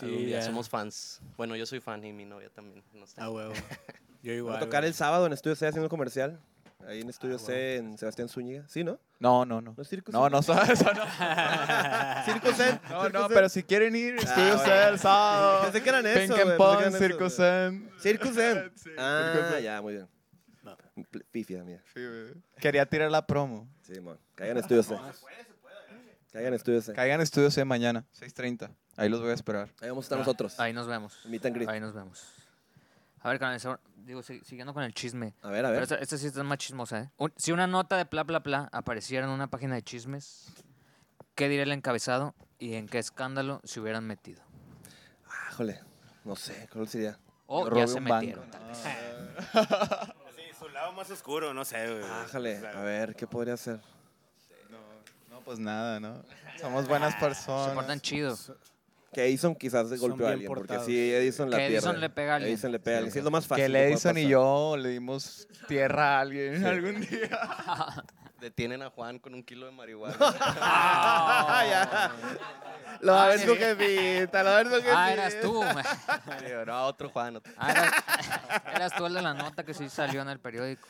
[0.01, 0.39] algún día.
[0.39, 0.43] ya.
[0.43, 1.21] Somos fans.
[1.37, 2.85] Bueno, yo soy fan y mi novia también.
[2.93, 3.15] no sé.
[3.19, 3.53] Ah, huevo.
[4.23, 4.57] Yo Voy igual.
[4.57, 6.39] a tocar el sábado en Estudio C haciendo un comercial.
[6.87, 8.65] Ahí en Estudio C en Sebastián Zúñiga.
[8.69, 9.01] ¿Sí, no?
[9.19, 9.75] No, no, no.
[9.77, 10.31] ¿No es Circus No, C?
[10.31, 11.05] no, eso no.
[12.25, 12.81] Circo Zen.
[12.89, 14.65] No, no, pero si quieren ir, Estudio bueno.
[14.65, 15.63] C el sábado.
[15.65, 17.35] Pensé que eran eso, Pink and Pong, Circus.
[17.37, 17.91] Zen.
[18.01, 18.73] Circus Zen.
[18.77, 20.09] Sí, Ah, Circus ya, muy bien.
[21.11, 21.83] Pl- Pifia mía.
[21.93, 22.35] Sí, güey.
[22.59, 23.69] Quería tirar la promo.
[23.83, 24.19] Sí, man.
[24.35, 24.97] Caigan en Estudio C.
[26.33, 26.93] Caigan en Estudio C.
[26.93, 28.71] Caigan Estudio C mañana, 6.30.
[28.97, 29.69] Ahí los voy a esperar.
[29.81, 30.59] Ahí vamos a estar nosotros.
[30.61, 31.19] Ahí nos vemos.
[31.27, 31.69] Meet and greet.
[31.69, 32.25] Ahí nos vemos.
[33.21, 35.35] A ver, carnal, so- digo, si- siguiendo con el chisme.
[35.43, 35.83] A ver, a Pero ver.
[35.85, 37.11] esta, esta sí está más chismosa, ¿eh?
[37.19, 40.53] Un- si una nota de bla, bla, bla apareciera en una página de chismes,
[41.35, 44.43] ¿qué diría el encabezado y en qué escándalo se hubieran metido?
[45.29, 45.81] Ah, Híjole.
[46.25, 47.19] No sé, ¿cuál sería?
[47.47, 48.21] O ya se un banco.
[48.27, 48.51] metieron.
[48.51, 48.79] tal vez.
[50.73, 52.03] Sí, lado más oscuro, no sé, güey.
[52.05, 53.81] Ájale, sea, a ver, ¿qué podría ser?
[55.31, 56.23] No, pues nada, ¿no?
[56.61, 57.75] Somos buenas Se personas.
[57.75, 58.37] portan chido.
[59.13, 62.09] Que Edison quizás se Son golpeó a alguien, porque sí, Edison la Que Edison le
[62.09, 62.53] pega a alguien.
[62.55, 63.13] Edison le pega a alguien.
[63.13, 63.63] Sí, es lo más fácil.
[63.63, 67.39] Que el Edison y yo le dimos tierra a alguien algún día.
[68.47, 70.17] Detienen a Juan con un kilo de marihuana.
[70.21, 72.11] Ah, ya.
[73.01, 75.05] Lo va a ver su jefita, lo va a ver su jefita.
[75.05, 75.63] Ah, eras tú.
[76.47, 77.37] Digo, no, otro Juan.
[77.37, 77.93] otro- Ah, eras,
[78.75, 80.89] eras tú el de la nota que sí salió en el periódico.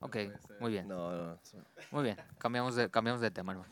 [0.00, 0.16] Ok,
[0.60, 1.38] muy bien, No, no.
[1.90, 2.16] muy bien.
[2.38, 3.70] Cambiamos de, cambiamos de tema, hermano.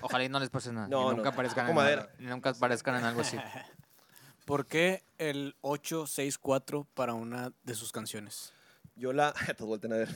[0.00, 0.86] Ojalá y no les pase nada.
[0.86, 2.02] y No, no, nunca aparezcan toco en madera.
[2.02, 3.36] algo- y nunca aparezcan en algo así.
[4.44, 8.52] ¿Por qué el 864 para una de sus canciones?
[8.94, 9.32] Yo la.
[9.56, 10.08] Todos vuelten a ver.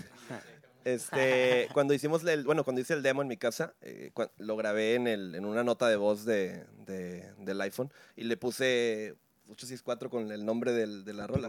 [0.84, 4.56] Este, cuando hicimos el, bueno, cuando hice el demo en mi casa, eh, cua- lo
[4.56, 9.14] grabé en, el, en una nota de voz de, de- del iPhone y le puse
[9.48, 11.48] 864 con el nombre del- de la rola.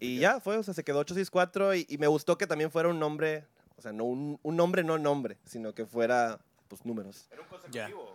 [0.00, 2.88] Y ya fue, o sea, se quedó 864 y, y me gustó que también fuera
[2.88, 3.44] un nombre,
[3.76, 7.28] o sea, no un, un nombre, no nombre, sino que fuera, pues, números.
[7.30, 8.11] ¿Era un consecutivo?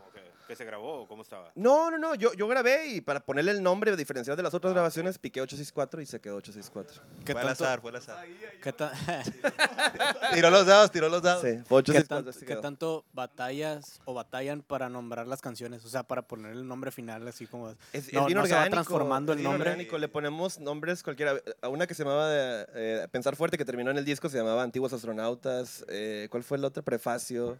[0.47, 1.51] ¿Que se grabó o cómo estaba?
[1.55, 4.71] No, no, no, yo, yo grabé y para ponerle el nombre diferencial de las otras
[4.73, 7.03] grabaciones piqué 864 y se quedó 864.
[7.25, 8.25] ¿Qué Fue al azar, fue al azar.
[8.63, 8.73] qué
[10.33, 11.41] Tiró los dados, tiró los dados.
[11.41, 12.07] Sí, fue qué 864.
[12.23, 15.83] tanto- se qué tanto batallas o batallan para nombrar las canciones?
[15.83, 17.69] O sea, para poner el nombre final así como...
[17.71, 18.73] Es, es No, bien no se va orgánico.
[18.75, 19.69] transformando es el bien nombre.
[19.71, 21.33] orgánico, Le ponemos nombres cualquiera.
[21.62, 24.63] A una que se llamaba eh, Pensar Fuerte, que terminó en el disco, se llamaba
[24.63, 25.83] Antiguos Astronautas.
[25.89, 26.83] Eh, ¿Cuál fue el otro?
[26.83, 27.57] Prefacio.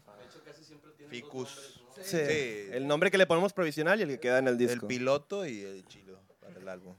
[1.10, 1.77] Ficus.
[2.02, 2.18] Sí.
[2.18, 2.68] Sí.
[2.72, 4.88] El nombre que le ponemos provisional y el que queda en el El disco.
[4.88, 6.96] piloto y el chilo para el álbum.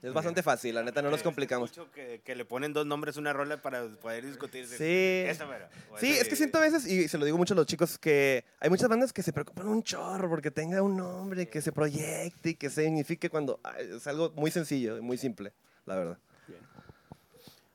[0.00, 1.70] Es bastante fácil, la neta, no nos complicamos.
[1.70, 4.64] Mucho que, que le ponen dos nombres a una rola para poder discutir.
[4.68, 5.24] Sí.
[5.26, 7.98] Esta Sí, es que siento a veces, y se lo digo mucho a los chicos,
[7.98, 11.72] que hay muchas bandas que se preocupan un chorro porque tenga un nombre, que se
[11.72, 15.52] proyecte y que signifique cuando es algo muy sencillo, muy simple,
[15.84, 16.18] la verdad.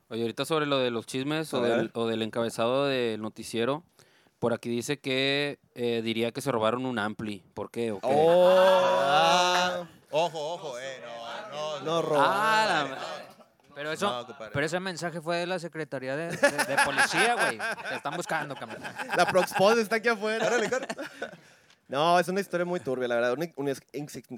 [0.09, 3.83] Oye, ahorita sobre lo de los chismes o del, o del encabezado del noticiero,
[4.43, 7.41] por aquí dice que eh, diría que se robaron un ampli.
[7.53, 7.91] ¿Por qué?
[7.93, 8.07] ¿O qué?
[8.11, 11.01] Oh, Ojo, ojo, eh.
[11.51, 12.23] No, no, no roba.
[12.27, 12.97] Ah, la ma-
[13.73, 14.51] Pero eso, compadre.
[14.53, 17.57] pero ese mensaje fue de la Secretaría de, de- de Policía, güey.
[17.89, 18.83] Te están buscando, cabrón.
[19.17, 20.47] La Proxpod está aquí afuera.
[21.87, 23.33] No, es una historia muy turbia, la verdad.
[23.33, 23.81] Un, un ex,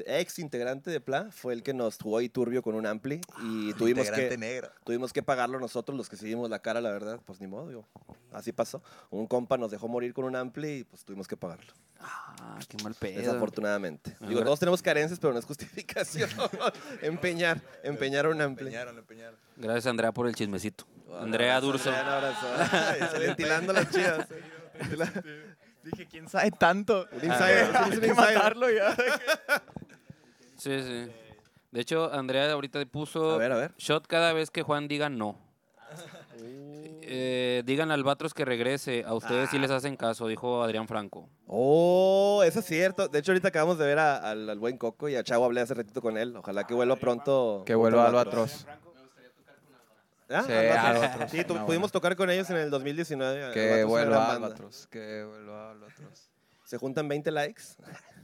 [0.06, 3.74] ex integrante de PLA fue el que nos jugó ahí turbio con un ampli y
[3.74, 4.72] tuvimos Integrante que, negra.
[4.84, 7.20] tuvimos que pagarlo nosotros, los que seguimos la cara, la verdad.
[7.26, 7.86] Pues ni modo, digo.
[8.34, 8.82] Así pasó.
[9.10, 11.72] Un compa nos dejó morir con un ampli y pues tuvimos que pagarlo.
[12.02, 13.20] Ah, qué mal pedo.
[13.20, 14.18] Desafortunadamente.
[14.28, 16.30] Digo, todos tenemos carencias, pero no es justificación.
[17.02, 18.66] empeñar, empeñar un ampli.
[18.68, 19.40] Empeñaron, empeñaron.
[19.56, 20.86] Gracias, Andrea, por el chismecito.
[21.20, 21.90] Andrea Durso.
[21.90, 22.48] Un abrazo.
[23.20, 24.28] Ventilando las chidas.
[25.92, 27.08] Dije, ¿quién sabe tanto?
[27.12, 28.16] Un insider, Hay tienes un que insider.
[28.36, 28.96] matarlo ya.
[30.58, 31.12] Sí, sí.
[31.72, 33.74] De hecho, Andrea ahorita puso A ver, a ver.
[33.78, 35.38] shot cada vez que Juan diga no.
[37.08, 39.04] Eh, digan al Albatros que regrese.
[39.06, 39.52] A ustedes Ah.
[39.52, 41.30] sí les hacen caso, dijo Adrián Franco.
[41.46, 43.08] Oh, eso es cierto.
[43.08, 45.62] De hecho, ahorita acabamos de ver a- al, al buen Coco y a Chavo hablé
[45.62, 46.36] hace ratito con él.
[46.36, 47.62] Ojalá que vuelva pronto.
[47.66, 48.66] Que vuelva otro Albatros.
[50.30, 50.44] ¿Ah?
[50.46, 51.32] Sí, Albatros.
[51.32, 51.92] Sí, tu- No, pudimos bueno.
[51.92, 53.44] tocar con ellos en el 2019.
[53.46, 54.34] Albatros Que una vuelva banda.
[54.48, 54.88] Albatros.
[54.88, 56.30] Que vuelva Albatros.
[56.64, 57.64] Se juntan 20 likes.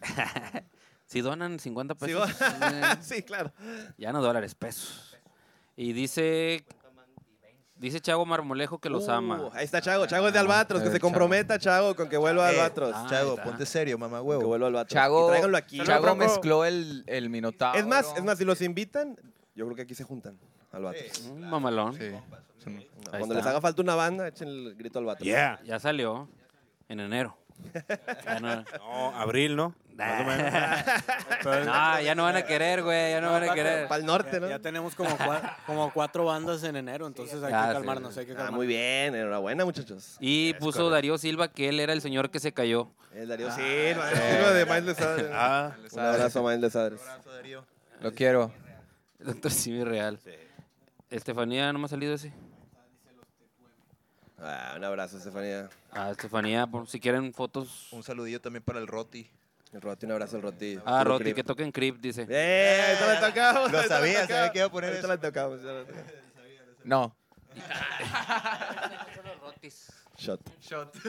[1.05, 3.51] Si donan 50 Sí, pesos, eh, sí, claro.
[3.97, 5.17] ya no dólares, pesos.
[5.75, 6.63] Y dice,
[7.75, 9.49] dice Chago Marmolejo que los Uh, ama.
[9.51, 10.05] Ahí está Chago.
[10.07, 10.79] Chago es de Albatros.
[10.81, 11.07] Que el se Chago.
[11.09, 12.93] comprometa, Chago, con que vuelva Eh, Albatros.
[12.95, 13.43] ah, Chago, está.
[13.43, 14.47] ponte serio, mamá Que huevo.
[14.47, 14.93] vuelva Albatros.
[14.93, 15.83] Chago, Y tráiganlo aquí.
[15.83, 17.77] Chago mezcló el, el Minotauro.
[17.77, 19.17] Es más, es más, si los invitan,
[19.53, 20.39] yo creo que aquí se juntan.
[20.71, 20.99] Al vato.
[21.29, 21.93] Un mamalón.
[21.93, 22.11] Sí.
[23.09, 25.23] Cuando les haga falta una banda, echen el grito al vato.
[25.23, 25.59] Yeah.
[25.63, 26.29] Ya salió
[26.87, 27.37] en enero.
[28.25, 29.75] Ya no, No, abril, ¿no?
[29.95, 30.53] Más o menos.
[31.65, 33.11] No, ya no van a querer, güey.
[33.11, 33.87] Ya no van a querer.
[33.87, 34.49] Para el norte, ¿no?
[34.49, 38.13] Ya tenemos como, cua- como cuatro bandas en enero, entonces hay Ya, que sí, calmarnos,
[38.13, 38.19] sí.
[38.21, 38.57] hay que Ah, calmarnos.
[38.57, 40.15] muy bien, enhorabuena, muchachos.
[40.19, 42.89] Y puso Darío Silva que él era el señor que se cayó.
[43.13, 45.27] El Darío Silva, el Silva de Miles de Sadres.
[45.33, 47.01] Ah, Un abrazo a Miles de Sadres.
[47.07, 47.65] Abrazo, Darío.
[48.01, 48.51] Lo quiero.
[49.19, 50.19] Doctor Simi Real.
[51.11, 52.31] Estefanía, ¿no me ha salido ese?
[54.39, 55.69] Ah, un abrazo, Estefanía.
[55.91, 57.89] Ah, Estefanía, por- si quieren fotos.
[57.91, 59.29] Un saludillo también para el Roti.
[59.73, 60.77] El Roti, un abrazo al Roti.
[60.85, 61.35] Ah, Puro Roti, creep.
[61.35, 62.25] que toquen Creep, dice.
[62.29, 62.97] ¡Eh!
[62.99, 63.71] Ahorita le tocamos.
[63.71, 65.21] Lo ahorita sabía, sabía que iba a poner Ahorita eso.
[65.21, 65.61] le tocamos.
[65.61, 65.85] lo-
[66.83, 67.15] No.
[69.23, 69.91] Los rotis.
[70.17, 70.41] Shot.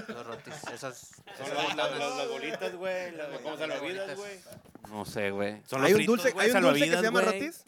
[0.09, 0.55] Los rotis.
[0.73, 1.23] Esas.
[1.39, 3.13] son las, las- las bolitas, güey.
[3.13, 4.41] las- ¿Cómo salvavidas, güey?
[4.91, 5.63] No sé, güey.
[5.67, 7.33] Son Hay un dulce, güey, hay un dulce que se llama güey.
[7.41, 7.65] Rotis.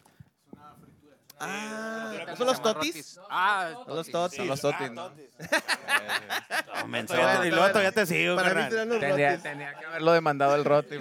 [1.39, 3.19] Ah, ¿Cómo ¿son los totis?
[3.29, 4.37] Ah, Son los totis.
[4.37, 4.89] Son los totis,
[7.45, 10.97] Y luego todavía te sigo, Tenía, que haberlo demandado el Roti.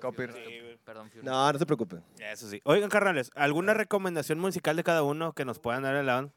[0.00, 0.78] Copyright.
[0.84, 1.10] Perdón.
[1.22, 2.02] No, no se preocupen.
[2.18, 2.60] Eso sí.
[2.64, 6.32] Oigan, carnales, ¿alguna recomendación musical de cada uno que nos puedan dar a la banda?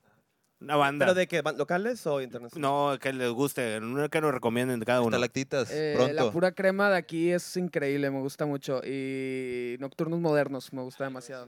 [0.60, 1.06] Una banda.
[1.06, 1.42] ¿Pero de qué?
[1.42, 2.62] ¿Ban- ¿Locales o internacionales?
[2.62, 5.10] No, que les guste, una que nos recomienden de cada uno.
[5.16, 6.14] Estalactitas, Eh, pronto.
[6.14, 8.82] la pura crema de aquí es increíble, me gusta mucho.
[8.86, 11.48] Y Nocturnos Modernos, me gusta demasiado.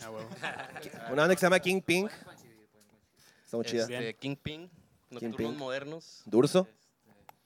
[1.10, 2.10] Una banda que se llama King Pink.
[3.44, 3.82] Está muy chida.
[3.82, 4.70] Este, Kingpin,
[5.10, 5.56] Nocturnos Kingpin.
[5.58, 6.68] Modernos, Durso.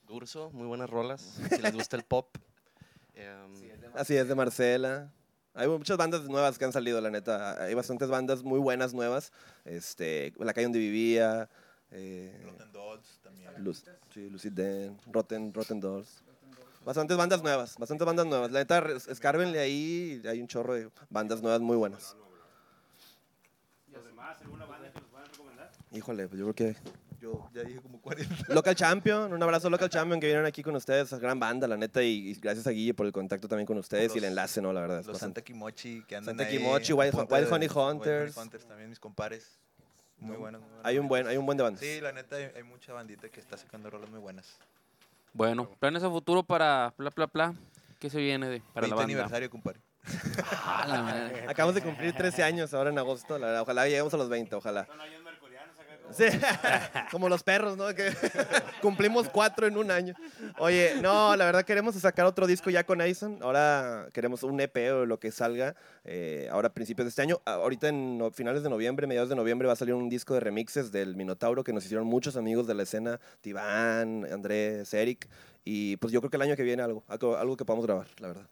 [0.06, 1.38] Durso, muy buenas rolas.
[1.48, 2.36] Si les gusta el pop.
[3.16, 5.12] Em, Así es, de Marcela.
[5.54, 7.62] Hay muchas bandas nuevas que han salido, la neta.
[7.62, 9.32] Hay bastantes bandas muy buenas nuevas.
[9.64, 11.48] Este, La calle donde vivía.
[11.92, 13.52] Eh, Rotten Dolls también.
[13.62, 16.24] Luz, sí, Lucid Den, Rotten, Rotten Dolls.
[16.84, 18.50] Bastantes bandas nuevas, bastantes bandas nuevas.
[18.50, 22.16] La neta, escárbenle ahí, hay un chorro de bandas nuevas muy buenas.
[25.94, 26.76] Híjole, pues yo creo que...
[27.20, 28.46] Yo ya dije como 40.
[28.54, 32.02] Local Champion, un abrazo Local Champion que vinieron aquí con ustedes, gran banda, la neta,
[32.02, 34.60] y, y gracias a Guille por el contacto también con ustedes y el Los- enlace,
[34.60, 34.72] ¿no?
[34.72, 34.96] La verdad.
[34.98, 36.58] Los bastante- Santa Kimochi que andan Santa ahí.
[36.58, 38.36] Kimochi, en Wild- Wild Wild Honey Hunters.
[38.36, 39.58] Hunters también, mis compares.
[40.18, 40.60] Muy buenos.
[40.60, 40.86] muy buenos.
[40.86, 41.80] Hay un buen, hay un buen de bandas.
[41.80, 44.58] Sí, la neta, hay, hay mucha bandita que está sacando rolas muy buenas.
[45.32, 47.54] Bueno, planes a futuro para Pla Pla Pla.
[47.98, 49.04] ¿Qué se viene de, para 20 la banda?
[49.04, 49.80] aniversario, compadre.
[50.46, 51.30] Ah.
[51.48, 53.62] Acabamos de cumplir 13 años ahora en agosto, la verdad.
[53.62, 54.86] Ojalá lleguemos a los 20, ojalá.
[56.10, 56.24] Sí,
[57.10, 57.94] como los perros, ¿no?
[57.94, 58.12] Que
[58.82, 60.14] cumplimos cuatro en un año.
[60.58, 63.38] Oye, no, la verdad queremos sacar otro disco ya con Aison.
[63.42, 65.74] Ahora queremos un EP o lo que salga.
[66.04, 67.40] eh, ahora a principios de este año.
[67.46, 70.40] Ah, Ahorita en finales de noviembre, mediados de noviembre, va a salir un disco de
[70.40, 73.18] remixes del Minotauro que nos hicieron muchos amigos de la escena.
[73.40, 75.28] Tibán, Andrés, Eric.
[75.64, 78.06] Y pues yo creo que el año que viene algo, algo, algo que podamos grabar,
[78.18, 78.46] la verdad.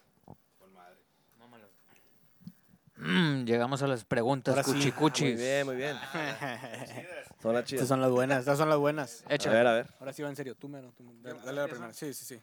[3.05, 4.73] Mm, llegamos a las preguntas Ahora sí.
[4.73, 5.35] cuchi cuchis.
[5.35, 5.97] Muy bien, muy bien.
[7.43, 7.89] Son las Estas chidas.
[7.89, 9.25] son las buenas, estas son las buenas.
[9.27, 9.87] A ver, a ver.
[9.99, 11.19] Ahora sí va en serio, tú mero, tú mero.
[11.23, 11.93] Dale, dale la primera.
[11.93, 12.41] Sí, sí, sí.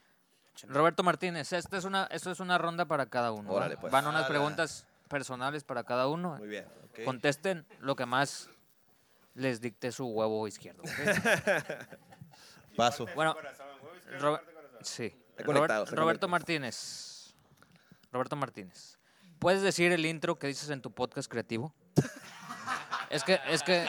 [0.68, 3.50] Roberto Martínez, esta es una, esto es una ronda para cada uno.
[3.54, 3.94] Órale, pues.
[3.94, 6.36] Van unas preguntas personales para cada uno.
[6.38, 6.66] Muy bien.
[6.90, 7.06] Ok.
[7.06, 8.50] Contesten lo que más
[9.36, 10.84] les dicte su huevo izquierdo.
[10.84, 10.90] ¿ok?
[12.76, 13.06] Paso.
[13.16, 13.38] bueno,
[14.82, 15.16] sí.
[15.38, 16.28] Robert- está Roberto.
[16.28, 17.34] Martínez.
[18.12, 18.99] Roberto Martínez.
[19.40, 21.74] ¿Puedes decir el intro que dices en tu podcast creativo?
[23.10, 23.84] Es que, es que,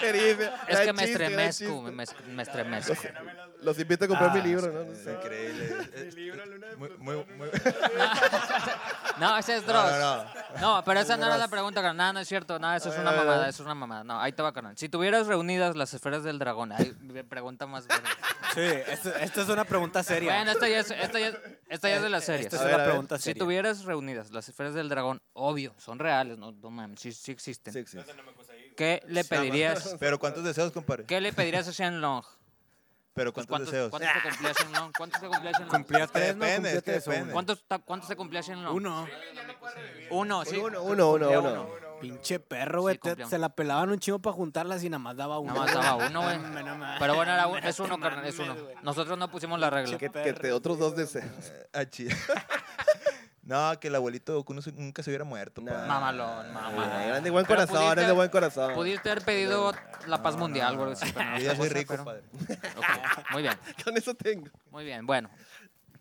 [0.69, 2.95] es que me estremezco, me, me- me estremezco.
[3.62, 4.85] Los invito a comprar Ah, mi libro, ¿no?
[4.85, 5.12] No sé.
[5.12, 5.64] Increíble.
[5.94, 6.16] Es- es-
[6.79, 7.51] muy, muy, muy-
[9.18, 9.92] No, ese es No, Dross.
[10.01, 11.96] no, No, pero esa no era la pregunta, carnal.
[11.96, 12.59] Nada, no es cierto.
[12.59, 14.05] Nada, eso es una mamada, eso es una mamada.
[14.05, 14.77] No, ahí te va, carnal.
[14.79, 17.87] Si tuvieras reunidas las esferas del dragón, ahí me pregunta más.
[17.87, 18.09] verga.
[18.55, 20.33] Sí, esta, es una pregunta seria.
[20.35, 21.33] Bueno, esta ya es, esta ya,
[21.68, 22.46] esta ya es de las series.
[22.46, 23.40] Esta es ver, una pregunta Si seria.
[23.42, 27.73] tuvieras reunidas las esferas del dragón, obvio, son reales, no, no mames, sí, sí existen.
[27.73, 27.99] Sí, sí.
[28.77, 29.96] ¿Qué le pedirías?
[30.01, 31.05] Pero ¿cuántos deseos, compadre?
[31.05, 32.25] ¿Qué le pedirías a Shenlong?
[33.21, 33.91] Pero Pues, ¿cuántos, ¿Cuántos, deseos?
[33.91, 34.93] ¿Cuántos te cumplía Shenlong?
[34.97, 35.69] ¿Cuántos te cumplía Shenlong?
[35.69, 37.23] Cumplía tres, no Depende, cumplía es que depende.
[37.25, 37.33] uno.
[37.35, 38.75] ¿Cuántos, ¿Cuántos te cumplía Shenlong?
[38.75, 39.07] Uno.
[40.09, 40.57] Uno, sí.
[40.57, 41.69] Uno, uno, uno, uno.
[42.01, 42.99] Pinche perro, güey.
[43.05, 45.53] Sí, se la pelaban un chingo para juntarlas y nada más daba uno.
[45.53, 46.39] Nada más daba uno, güey.
[46.99, 48.57] Pero bueno, era un- es No uno, carnal, es uno.
[48.83, 49.99] Nosotros no pusimos la regla.
[49.99, 51.27] Que, te otros dos deseos.
[51.75, 52.09] Ah, chi-
[53.51, 55.61] no, que el abuelito Goku no se- nunca se hubiera muerto.
[55.61, 55.73] No.
[55.73, 55.85] pa.
[55.87, 57.17] Mamalón, mamalón.
[57.17, 58.75] es de buen Pero corazón, pudiste- es de buen corazón.
[58.75, 59.73] Pudiste haber pedido
[60.07, 60.95] la paz mundial, güey.
[61.13, 62.23] pero no Yo ya soy rico, pero- padre.
[63.33, 64.47] Muy bien, Con eso tengo.
[64.71, 65.05] muy bien.
[65.05, 65.29] Bueno,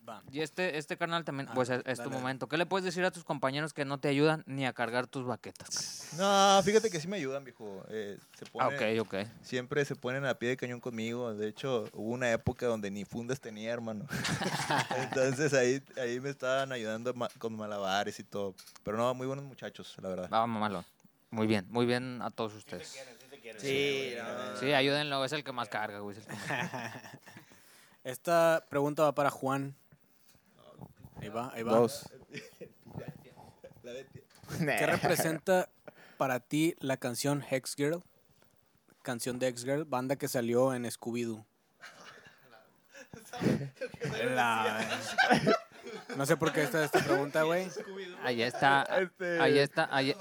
[0.09, 0.23] Va.
[0.31, 2.47] y este, este canal también, Ah, pues es, es tu momento.
[2.47, 5.25] ¿Qué le puedes decir a tus compañeros que no te ayudan ni a cargar tus
[5.25, 6.07] baquetas?
[6.17, 7.83] No, fíjate que sí me ayudan, viejo.
[7.89, 9.27] Eh, se Ah, ponen, ok, ok.
[9.43, 11.33] Siempre se ponen a pie de cañón conmigo.
[11.35, 14.07] De hecho, hubo una época donde ni fundas tenía, hermano.
[14.97, 18.55] Entonces ahí, ahí me estaban ayudando ma- con malabares y todo.
[18.83, 20.29] Pero no, muy buenos muchachos, la verdad.
[20.33, 20.83] Va, mamalón.
[21.31, 22.97] Muy bien, muy bien a todos ustedes.
[23.59, 24.57] Sí, no.
[24.59, 26.17] Sí, ayúdenlo, es el que más carga, güey.
[26.17, 26.93] es el que más-
[28.03, 29.75] Esta pregunta va para Juan.
[31.21, 31.73] Ahí va, ahí va.
[31.73, 32.09] Dos.
[34.57, 35.69] ¿Qué representa
[36.17, 38.03] para ti la canción Hex Girl?
[39.01, 41.45] Canción de Hex Girl, banda que salió en Scooby-Doo.
[44.35, 44.87] La-
[46.15, 47.67] No sé por qué está esta pregunta, güey.
[48.23, 50.15] Ahí está, Este- ahí está, ahí,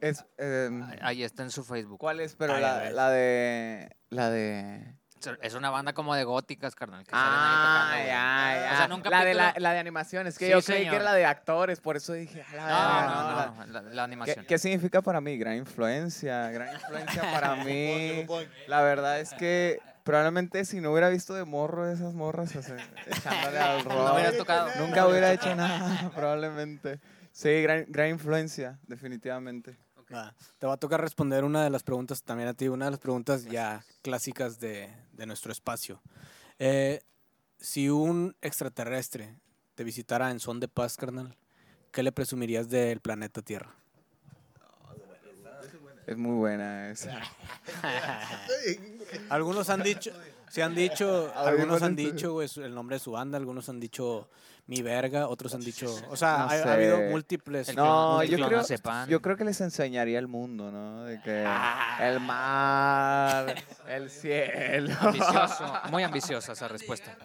[0.00, 1.98] Es, em, ahí está en su Facebook.
[1.98, 2.34] ¿Cuál es?
[2.34, 2.92] Pero Ay, a la, ver.
[2.92, 3.96] la de...
[4.10, 4.94] La de...
[5.42, 7.04] Es una banda como de góticas, carnal.
[7.04, 8.96] que salen ahí Ah, tocando.
[8.96, 10.26] O sea, la, de la, la de animación.
[10.26, 10.90] Es que Sí, yo creí señor.
[10.90, 12.44] que era la de actores, por eso dije...
[12.54, 14.44] la No, no, no, la, la ¿Qué, animación.
[14.46, 15.36] qué significa para mí?
[15.38, 18.26] Gran influencia, gran influencia para mí.
[18.66, 22.76] La verdad es que probablemente si no hubiera visto de morro esas morras o sea,
[23.06, 27.00] echándole al rock, No nunca hubiera hecho nada, probablemente.
[27.32, 29.76] Sí, gran, gran influencia, definitivamente.
[30.58, 33.00] Te va a tocar responder una de las preguntas también a ti, una de las
[33.00, 36.00] preguntas ya clásicas de, de nuestro espacio.
[36.58, 37.00] Eh,
[37.58, 39.38] si un extraterrestre
[39.74, 41.36] te visitara en son de paz, carnal,
[41.92, 43.74] ¿qué le presumirías del planeta Tierra?
[46.06, 47.20] Es muy buena esa.
[49.28, 50.12] Algunos han dicho,
[50.48, 53.36] se han dicho, algunos han ¿cuál es tu- dicho güey, el nombre de su banda,
[53.38, 54.30] algunos han dicho
[54.66, 57.74] mi verga, otros han dicho, o sea, No ha, habido múltiples.
[57.76, 59.08] No, yo creo, no sepan.
[59.08, 61.04] yo creo que les enseñaría el mundo, ¿no?
[61.04, 61.46] De que
[62.00, 63.54] el mar,
[63.88, 64.92] el cielo.
[65.00, 67.16] Ambicioso, muy ambiciosa esa respuesta.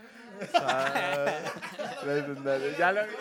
[2.78, 3.14] ya lo vi.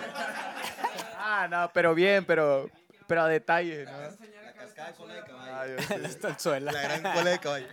[1.16, 2.68] Ah, no, pero bien, pero,
[3.06, 3.92] pero a detalle, ¿no?
[3.92, 5.76] La cascada de cola de caballo.
[5.88, 6.60] Ah.
[6.60, 7.66] La gran cola de caballo.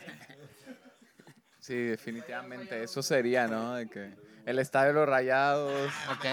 [1.59, 3.75] Sí, definitivamente, eso sería, ¿no?
[3.75, 5.91] De que el estadio de los rayados.
[6.11, 6.25] Ok.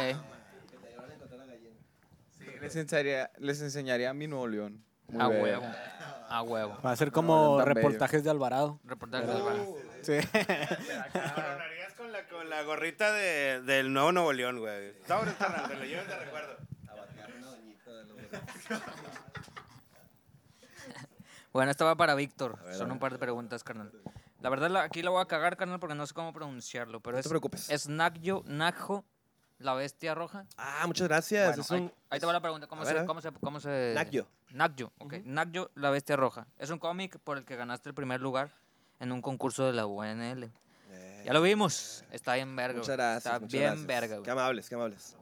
[2.38, 4.84] Sí, les enseñaría, les enseñaría a mi Nuevo León.
[5.08, 5.42] Muy A bello.
[5.42, 5.66] huevo.
[6.28, 6.78] A huevo.
[6.84, 7.74] Va a ser No, como tan bello.
[7.74, 8.80] reportajes de Alvarado.
[8.84, 9.56] Reportaje del bar.
[10.02, 10.12] Sí.
[11.34, 14.94] Coronarías con la, con la gorrita de, del nuevo Nuevo León, güey.
[15.06, 16.56] Sobres, carnal, te lo llevas de recuerdo.
[21.52, 22.58] Bueno, esta va para Víctor.
[22.72, 23.92] Son un par de preguntas, carnal.
[24.44, 27.00] La verdad, la- aquí la voy a cagar, carnal, porque no sé cómo pronunciarlo.
[27.00, 27.70] Pero No es, te preocupes.
[27.70, 29.02] es Nagyo, Najo,
[29.58, 30.44] la bestia roja.
[30.58, 31.46] Ah, muchas gracias.
[31.56, 31.76] Bueno, es un...
[31.78, 32.66] ahí, ahí te va la pregunta.
[32.66, 33.92] ¿Cómo se, ver, cómo se, cómo se...
[33.94, 34.26] Nagyo.
[34.50, 35.14] Nagyo, ok.
[35.24, 36.46] Nagyo, la bestia roja.
[36.58, 38.50] Es un cómic por el que ganaste el primer lugar
[39.00, 40.50] en un concurso de la UNL.
[41.24, 42.04] Ya lo vimos.
[42.10, 42.74] Está bien verga.
[42.74, 43.24] Eh, Muchas gracias.
[43.24, 43.86] Está muchas bien gracias.
[43.86, 45.16] verga, Qué amables, qué amables.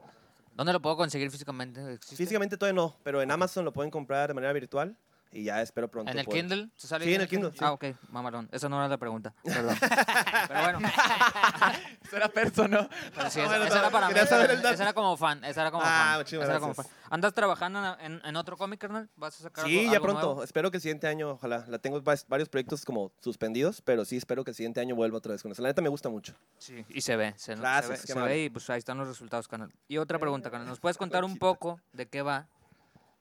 [0.53, 1.93] ¿Dónde lo puedo conseguir físicamente?
[1.93, 2.17] ¿Existe?
[2.17, 4.97] Físicamente todavía no, pero en Amazon lo pueden comprar de manera virtual
[5.33, 6.11] y ya espero pronto.
[6.11, 6.69] ¿En el poder- Kindle?
[6.75, 7.57] ¿Se sale Sí, en el Kindle, sí.
[7.61, 8.47] Ah, ok, mamalón.
[8.51, 9.33] Esa no era la pregunta.
[9.43, 9.75] Perdón.
[10.47, 10.79] Pero bueno,
[12.03, 12.89] Eso era persona.
[13.15, 14.13] pero sí, Ah, esa, bueno, esa era para mí.
[14.13, 14.73] quería saber el dato.
[14.75, 15.43] Esa era como fan.
[15.43, 16.17] Esa era como Ah, fan.
[16.19, 16.93] muchísimas esa era como gracias.
[16.93, 17.09] fan.
[17.09, 19.09] ¿Andas trabajando en, otro cómic, carnal?
[19.15, 20.25] ¿Vas a sacar Sí, algo, ya algo pronto.
[20.27, 20.43] nuevo?
[20.43, 21.65] Espero que el siguiente año, ojalá.
[21.67, 25.17] La tengo va- varios proyectos como suspendidos, pero sí espero que el siguiente año vuelva
[25.17, 25.61] otra vez con eso.
[25.61, 26.33] La neta me gusta mucho.
[26.59, 27.33] Sí, y se ve.
[27.37, 28.33] Se, Gracias, se ve, qué se amable.
[28.33, 29.71] ve y pues ahí están los resultados, canal.
[29.87, 30.67] Y otra pregunta, canal.
[30.67, 32.47] ¿Nos puedes contar un poco de qué va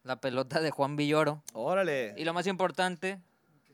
[0.05, 1.43] la pelota de Juan Villoro?
[1.53, 2.15] Órale.
[2.17, 3.21] Y lo más importante,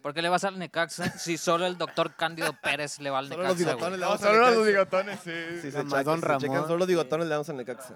[0.02, 3.28] ¿por qué le vas al Necaxa si solo el doctor Cándido Pérez le va al
[3.28, 3.54] Solo Necaxa?
[3.54, 3.74] los güey?
[3.76, 5.60] bigotones le No, vamos a solo los bigotones, sí.
[5.62, 7.94] Sí, se, Nomás checa- Don se checan solo los bigotones le damos al Necaxa.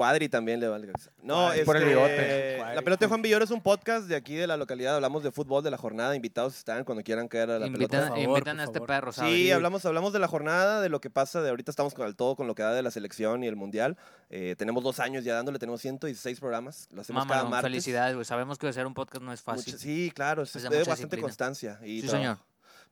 [0.00, 1.10] Cuadri también le va al Necaxa.
[1.22, 2.74] No, Cuadri, por el este, bigote.
[2.74, 4.94] La pelota de Juan Villoro es un podcast de aquí de la localidad.
[4.94, 6.16] Hablamos de fútbol de la jornada.
[6.16, 8.08] Invitados están cuando quieran caer a la Invitan, pelota.
[8.08, 8.86] Por favor, invitan por a este favor.
[8.86, 9.34] perro, ¿sabes?
[9.34, 12.16] Sí, hablamos, hablamos de la jornada, de lo que pasa, de ahorita estamos con el
[12.16, 13.98] todo, con lo que da de la selección y el mundial.
[14.30, 17.70] Eh, tenemos dos años ya dándole, tenemos 116 programas, lo hacemos cada Mamalón, martes.
[17.70, 18.24] felicidades, güey.
[18.24, 19.74] Sabemos que hacer un podcast no es fácil.
[19.74, 21.22] Mucha- sí, claro, es, Es de es de bastante disciplina.
[21.22, 21.78] constancia.
[21.84, 22.38] Y Sí, señor.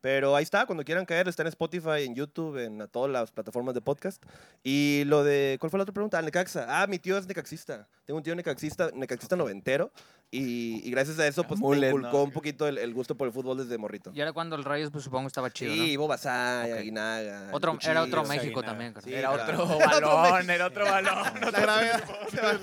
[0.00, 3.74] Pero ahí está, cuando quieran caer, está en Spotify, en YouTube, en todas las plataformas
[3.74, 4.22] de podcast.
[4.62, 6.18] Y lo de, ¿cuál fue la otra pregunta?
[6.18, 6.66] Ah, Necaxa.
[6.68, 7.88] Ah, mi tío es necaxista.
[8.08, 9.92] Tengo un tío necaxista, necaxista noventero.
[10.30, 12.22] Y, y gracias a eso, pues me Mullet, inculcó ¿no?
[12.24, 14.10] un poquito el, el gusto por el fútbol desde morrito.
[14.14, 16.78] Y era cuando el Rayos, pues supongo estaba chido, Sí, Ivo Basay, Ok.
[16.78, 17.48] Aguinaga.
[17.52, 17.90] Otro, Cuchillo.
[17.92, 18.94] era otro México también.
[19.04, 19.62] Sí, Era claro.
[19.64, 21.22] otro balón, era otro balón.
[21.52, 22.04] La gravedad.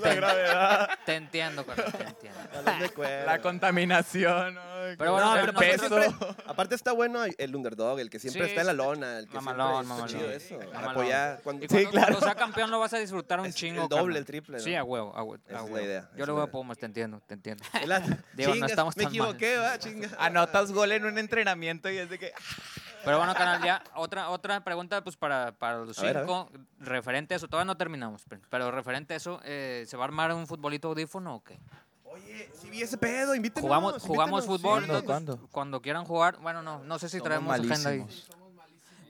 [0.02, 2.38] La gravedad, Te entiendo, carnal, te entiendo.
[2.64, 4.54] Balón la contaminación.
[4.54, 4.60] ¿no?
[4.98, 8.18] Pero bueno, No, pero pero aparte, nosotros- siempre- aparte está bueno el underdog, el que
[8.20, 10.40] siempre Sí, está en la lona, el que Mamalón, siempre está mamalón.
[10.48, 10.72] chido eso.
[10.72, 10.90] Mamalón.
[10.90, 12.06] Apoyar cuando Y cuando, Sí, claro.
[12.14, 13.82] cuando sea campeón lo vas a disfrutar un Es chingo.
[13.82, 14.16] el doble, carnal.
[14.18, 14.62] el triple, ¿no?
[14.62, 15.35] Sí, a huevo, a huevo.
[15.46, 15.86] Esa a es la huevo.
[15.86, 16.46] idea, esa Yo la voy a.
[16.46, 17.64] Pumas, te entiendo, te entiendo.
[17.86, 19.20] La- Digo, no Chingas, estamos me tan mal.
[19.28, 20.08] equivoqué, va, chinga.
[20.18, 22.32] Anotas gol en un entrenamiento y es de que.
[23.04, 26.50] Pero bueno, canal, ya otra, otra pregunta pues para, para los A ver, a cinco,
[26.80, 30.32] referente a eso, todavía no terminamos, pero- referente a eso, eh, ¿se va a armar
[30.34, 31.56] un futbolito audífono o qué?
[32.02, 33.62] Oye, si vi ese pedo, invítenos.
[33.62, 34.88] Jugamos, jugamos invítenos, fútbol, sí.
[34.88, 34.98] ¿Cuándo?
[34.98, 35.48] entonces, ¿Cuándo?
[35.52, 37.98] cuando quieran jugar, bueno, no, no sé si Somos traemos agenda ahí.
[38.00, 38.36] malísimos.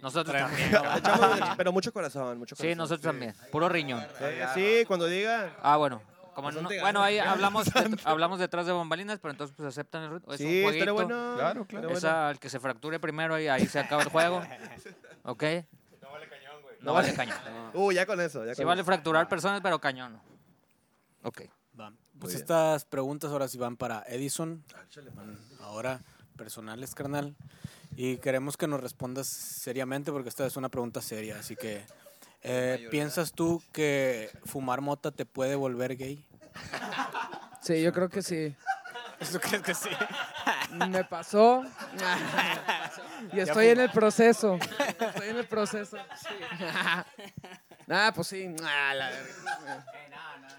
[0.03, 0.68] Nosotros también.
[0.74, 2.70] Echamos- pero mucho corazón, mucho corazón.
[2.72, 4.05] Sí, nosotros también, puro riñón.
[4.18, 4.24] Sí,
[4.81, 5.57] sí, cuando diga.
[5.62, 6.03] Ah, bueno,
[6.37, 10.11] Como no- bueno, ahí hablamos, de- hablamos detrás de bombalinas, pero entonces pues aceptan el
[10.12, 10.32] ritmo.
[10.34, 10.95] Es un Sí, jueguito.
[10.95, 11.34] bueno.
[11.37, 11.91] Claro, claro.
[11.91, 14.41] Esa, el que se fracture primero y ahí se acaba el juego.
[15.24, 15.43] ¿Ok?
[16.03, 16.76] No vale cañón, güey.
[16.82, 17.37] No vale cañón.
[17.74, 18.45] Uh, ya con eso.
[18.45, 18.87] Ya Sí con vale eso.
[18.87, 20.22] fracturar personas, pero cañón no.
[21.22, 21.43] Ok.
[22.18, 24.64] Pues estas preguntas ahora sí van para Edison.
[25.14, 26.01] Van Ahora
[26.37, 27.34] personales, carnal.
[27.97, 31.39] Y queremos que nos respondas seriamente porque esta es una pregunta seria.
[31.39, 31.84] Así que,
[32.43, 36.24] eh, ¿piensas tú que fumar mota te puede volver gay?
[37.61, 38.55] Sí, yo creo que sí.
[39.18, 39.89] ¿Eso crees que sí?
[40.89, 41.64] Me pasó.
[43.32, 44.59] y estoy en el proceso.
[45.01, 45.97] Estoy en el proceso.
[47.87, 48.55] Nada, pues sí.
[48.62, 49.11] Ah.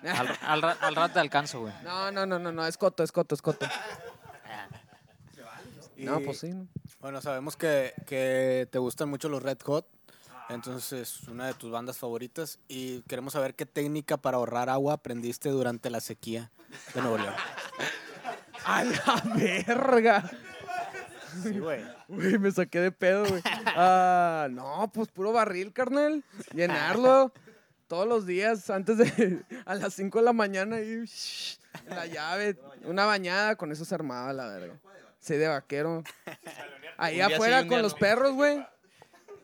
[0.04, 1.74] Al, al, al rato te alcanzo, güey.
[1.84, 3.68] No, no, no, no, no, es coto, es coto, es coto.
[5.98, 6.50] No, pues sí.
[6.50, 6.68] ¿no?
[7.00, 9.88] Bueno, sabemos que, que te gustan mucho los Red Hot.
[10.50, 12.60] Entonces, es una de tus bandas favoritas.
[12.68, 16.52] Y queremos saber qué técnica para ahorrar agua aprendiste durante la sequía
[16.94, 17.34] de Nuevo León.
[18.66, 20.30] ¡A la verga!
[21.44, 21.84] Sí, güey.
[22.08, 23.42] Uy, me saqué de pedo, güey.
[23.66, 26.24] Ah, no, pues puro barril, carnal.
[26.54, 27.32] Llenarlo
[27.88, 29.44] todos los días antes de.
[29.66, 31.06] a las 5 de la mañana y.
[31.06, 32.58] shh, la llave.
[32.84, 34.80] Una bañada, con eso se armaba la verga.
[35.20, 36.04] Sí, de vaquero.
[36.98, 38.66] Ahí sí, afuera con los perros, güey.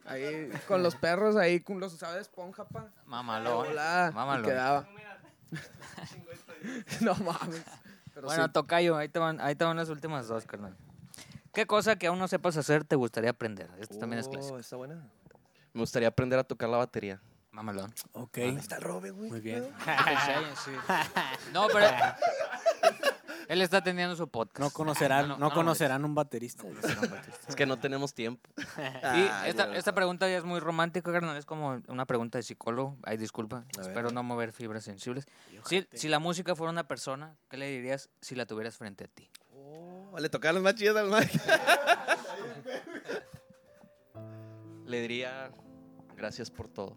[0.06, 2.89] Ahí con los perros, ahí con los usaba de esponja, pa.
[3.06, 3.68] Mamalón.
[4.14, 4.45] Mamalón.
[4.45, 4.88] quedaba.
[7.01, 7.64] no mames.
[8.14, 8.51] Pero Bueno, sí.
[8.51, 10.76] Tocayo, ahí te, van, ahí te van las últimas dos, carnal.
[11.54, 13.70] ¿Qué cosa que aún no sepas hacer te gustaría aprender?
[13.80, 14.58] Esto también es Oh, clásico.
[14.60, 14.95] está buena.
[15.74, 17.20] Me gustaría aprender a tocar la batería.
[17.51, 17.93] Mamalón.
[18.14, 18.38] Ok.
[18.39, 19.30] Está el Robe, güey.
[19.30, 19.68] Muy bien.
[21.54, 21.88] No, pero
[23.54, 24.60] él está teniendo su podcast.
[24.60, 26.64] No conocerán, No, no, no, conocerán un baterista.
[27.47, 28.49] Es que no tenemos tiempo.
[28.78, 29.74] Y Ah, esta, no.
[29.74, 31.38] esta pregunta ya es muy romántica, carnal.
[31.38, 32.97] Es como una pregunta de psicólogo.
[33.04, 33.64] Ay, disculpa.
[33.80, 35.26] Espero no mover fibras sensibles.
[35.66, 39.08] Si, si la música fuera una persona, ¿qué le dirías si la tuvieras frente a
[39.08, 39.30] ti?
[39.56, 41.39] Oh, le tocaron las más chidas al Mike.
[44.86, 45.49] Le diría
[46.16, 46.95] gracias por todo.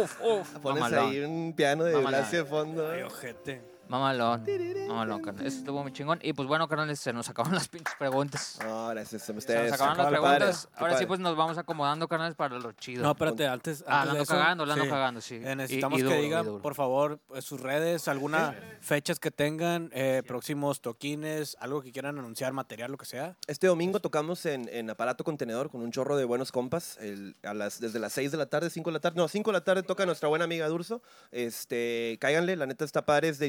[0.00, 0.58] Uf, uf.
[0.58, 1.10] Pones Mamalón.
[1.10, 2.30] ahí un piano de Mamalón.
[2.30, 2.90] De fondo.
[2.90, 3.62] Ay, ojete.
[3.90, 4.46] Mamalón.
[4.88, 5.46] Mamalón, carnal.
[5.46, 6.18] Eso estuvo muy chingón.
[6.22, 8.58] Y pues bueno, carnales, se nos acabaron las pinches preguntas.
[8.64, 10.68] No, gracias a Se nos acabaron las preguntas.
[10.76, 13.02] Ahora sí, pues nos vamos acomodando, carnales, para lo chido.
[13.02, 14.90] No, espérate, antes, Ah, la ando eso, cagando, la ando sí.
[14.90, 15.34] cagando, sí.
[15.42, 19.90] Eh, necesitamos y duro, que digan, por favor, pues, sus redes, algunas fechas que tengan,
[19.92, 23.36] eh, próximos toquines, algo que quieran anunciar, material, lo que sea.
[23.46, 26.96] Este domingo tocamos en, en Aparato Contenedor con un chorro de buenos compas.
[27.00, 29.16] el- a las, desde las 6 de la tarde, 5 de la tarde.
[29.16, 31.02] No, 5 de la tarde toca nuestra buena amiga Durso.
[31.32, 33.46] Este, cáiganle, la neta está padre, es de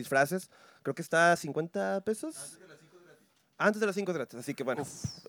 [0.84, 2.58] Creo que está a 50 pesos.
[3.58, 4.40] Antes de las 5 gratis.
[4.40, 4.84] Así que bueno,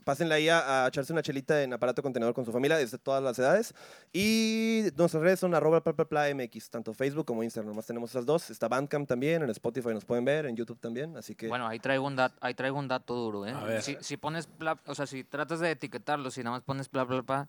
[0.04, 3.22] pásenle ahí a, a echarse una chelita en aparato contenedor con su familia desde todas
[3.22, 3.74] las edades.
[4.10, 7.68] Y nuestras redes son arroba pla, pla, pla MX, tanto Facebook como Instagram.
[7.68, 8.48] Nomás tenemos esas dos.
[8.48, 11.14] Está Bandcamp también, en Spotify nos pueden ver, en YouTube también.
[11.18, 13.52] Así que Bueno, ahí traigo un dato, ahí traigo un dato duro, ¿eh?
[13.52, 13.82] A ver.
[13.82, 14.48] Si, si pones,
[14.86, 17.48] o sea, si tratas de etiquetarlo, si nada más pones bla, bla, bla,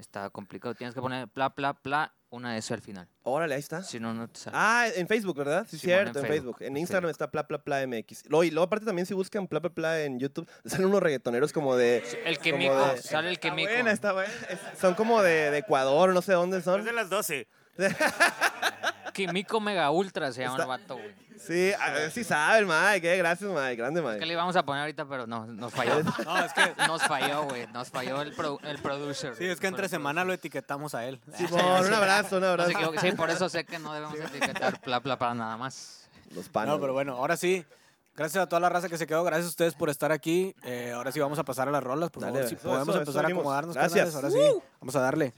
[0.00, 0.74] está complicado.
[0.74, 3.08] Tienes que poner bla, bla, bla, una S al final.
[3.22, 3.82] órale, ahí está.
[3.82, 4.56] Si no, no te sale.
[4.58, 5.66] Ah, en Facebook, ¿verdad?
[5.68, 6.68] Sí, cierto, en en Facebook, Facebook.
[6.70, 8.24] En Instagram está Pla Pla Pla MX.
[8.28, 11.52] Luego, y luego aparte también si buscan Pla Pla Pla en YouTube, salen unos reggaetoneros
[11.52, 12.02] como de...
[12.24, 13.70] el químico, de- sale el Está químico.
[13.72, 14.32] buena, está buena.
[14.48, 16.80] Es- Son como de, de Ecuador, no sé dónde son.
[16.80, 17.48] Es de las 12.
[19.12, 21.14] Químico Mega Ultra se llama Está- el vato, güey.
[21.40, 24.26] Sí, a ver si sabe el Mike, eh, gracias Mike, grande Que Mike.
[24.26, 25.94] le íbamos a poner ahorita, pero no, nos falló.
[26.26, 27.66] No, es que, Nos falló, güey.
[27.68, 29.34] Nos falló el, pro- el producer.
[29.36, 31.18] sí, es que entre semana lo etiquetamos a él.
[31.36, 32.70] Simón, un abrazo, un No se abrazo.
[32.72, 32.98] equivoque.
[32.98, 36.08] Sí, por eso sé que no debemos etiquetar bla, bla, para nada más.
[36.34, 36.74] Los panos.
[36.74, 37.64] No, pero bueno, ahora sí.
[38.16, 39.24] Gracias a toda la raza que se quedó.
[39.24, 40.54] Gracias a ustedes por estar aquí.
[40.64, 42.10] Eh, ahora sí vamos a pasar a las rolas.
[42.10, 43.40] Por Dale, favor, si eso, podemos eso, empezar eso a venimos.
[43.40, 43.74] acomodarnos.
[43.76, 44.12] Gracias.
[44.14, 45.32] carnales, Ahora sí, vamos a darle.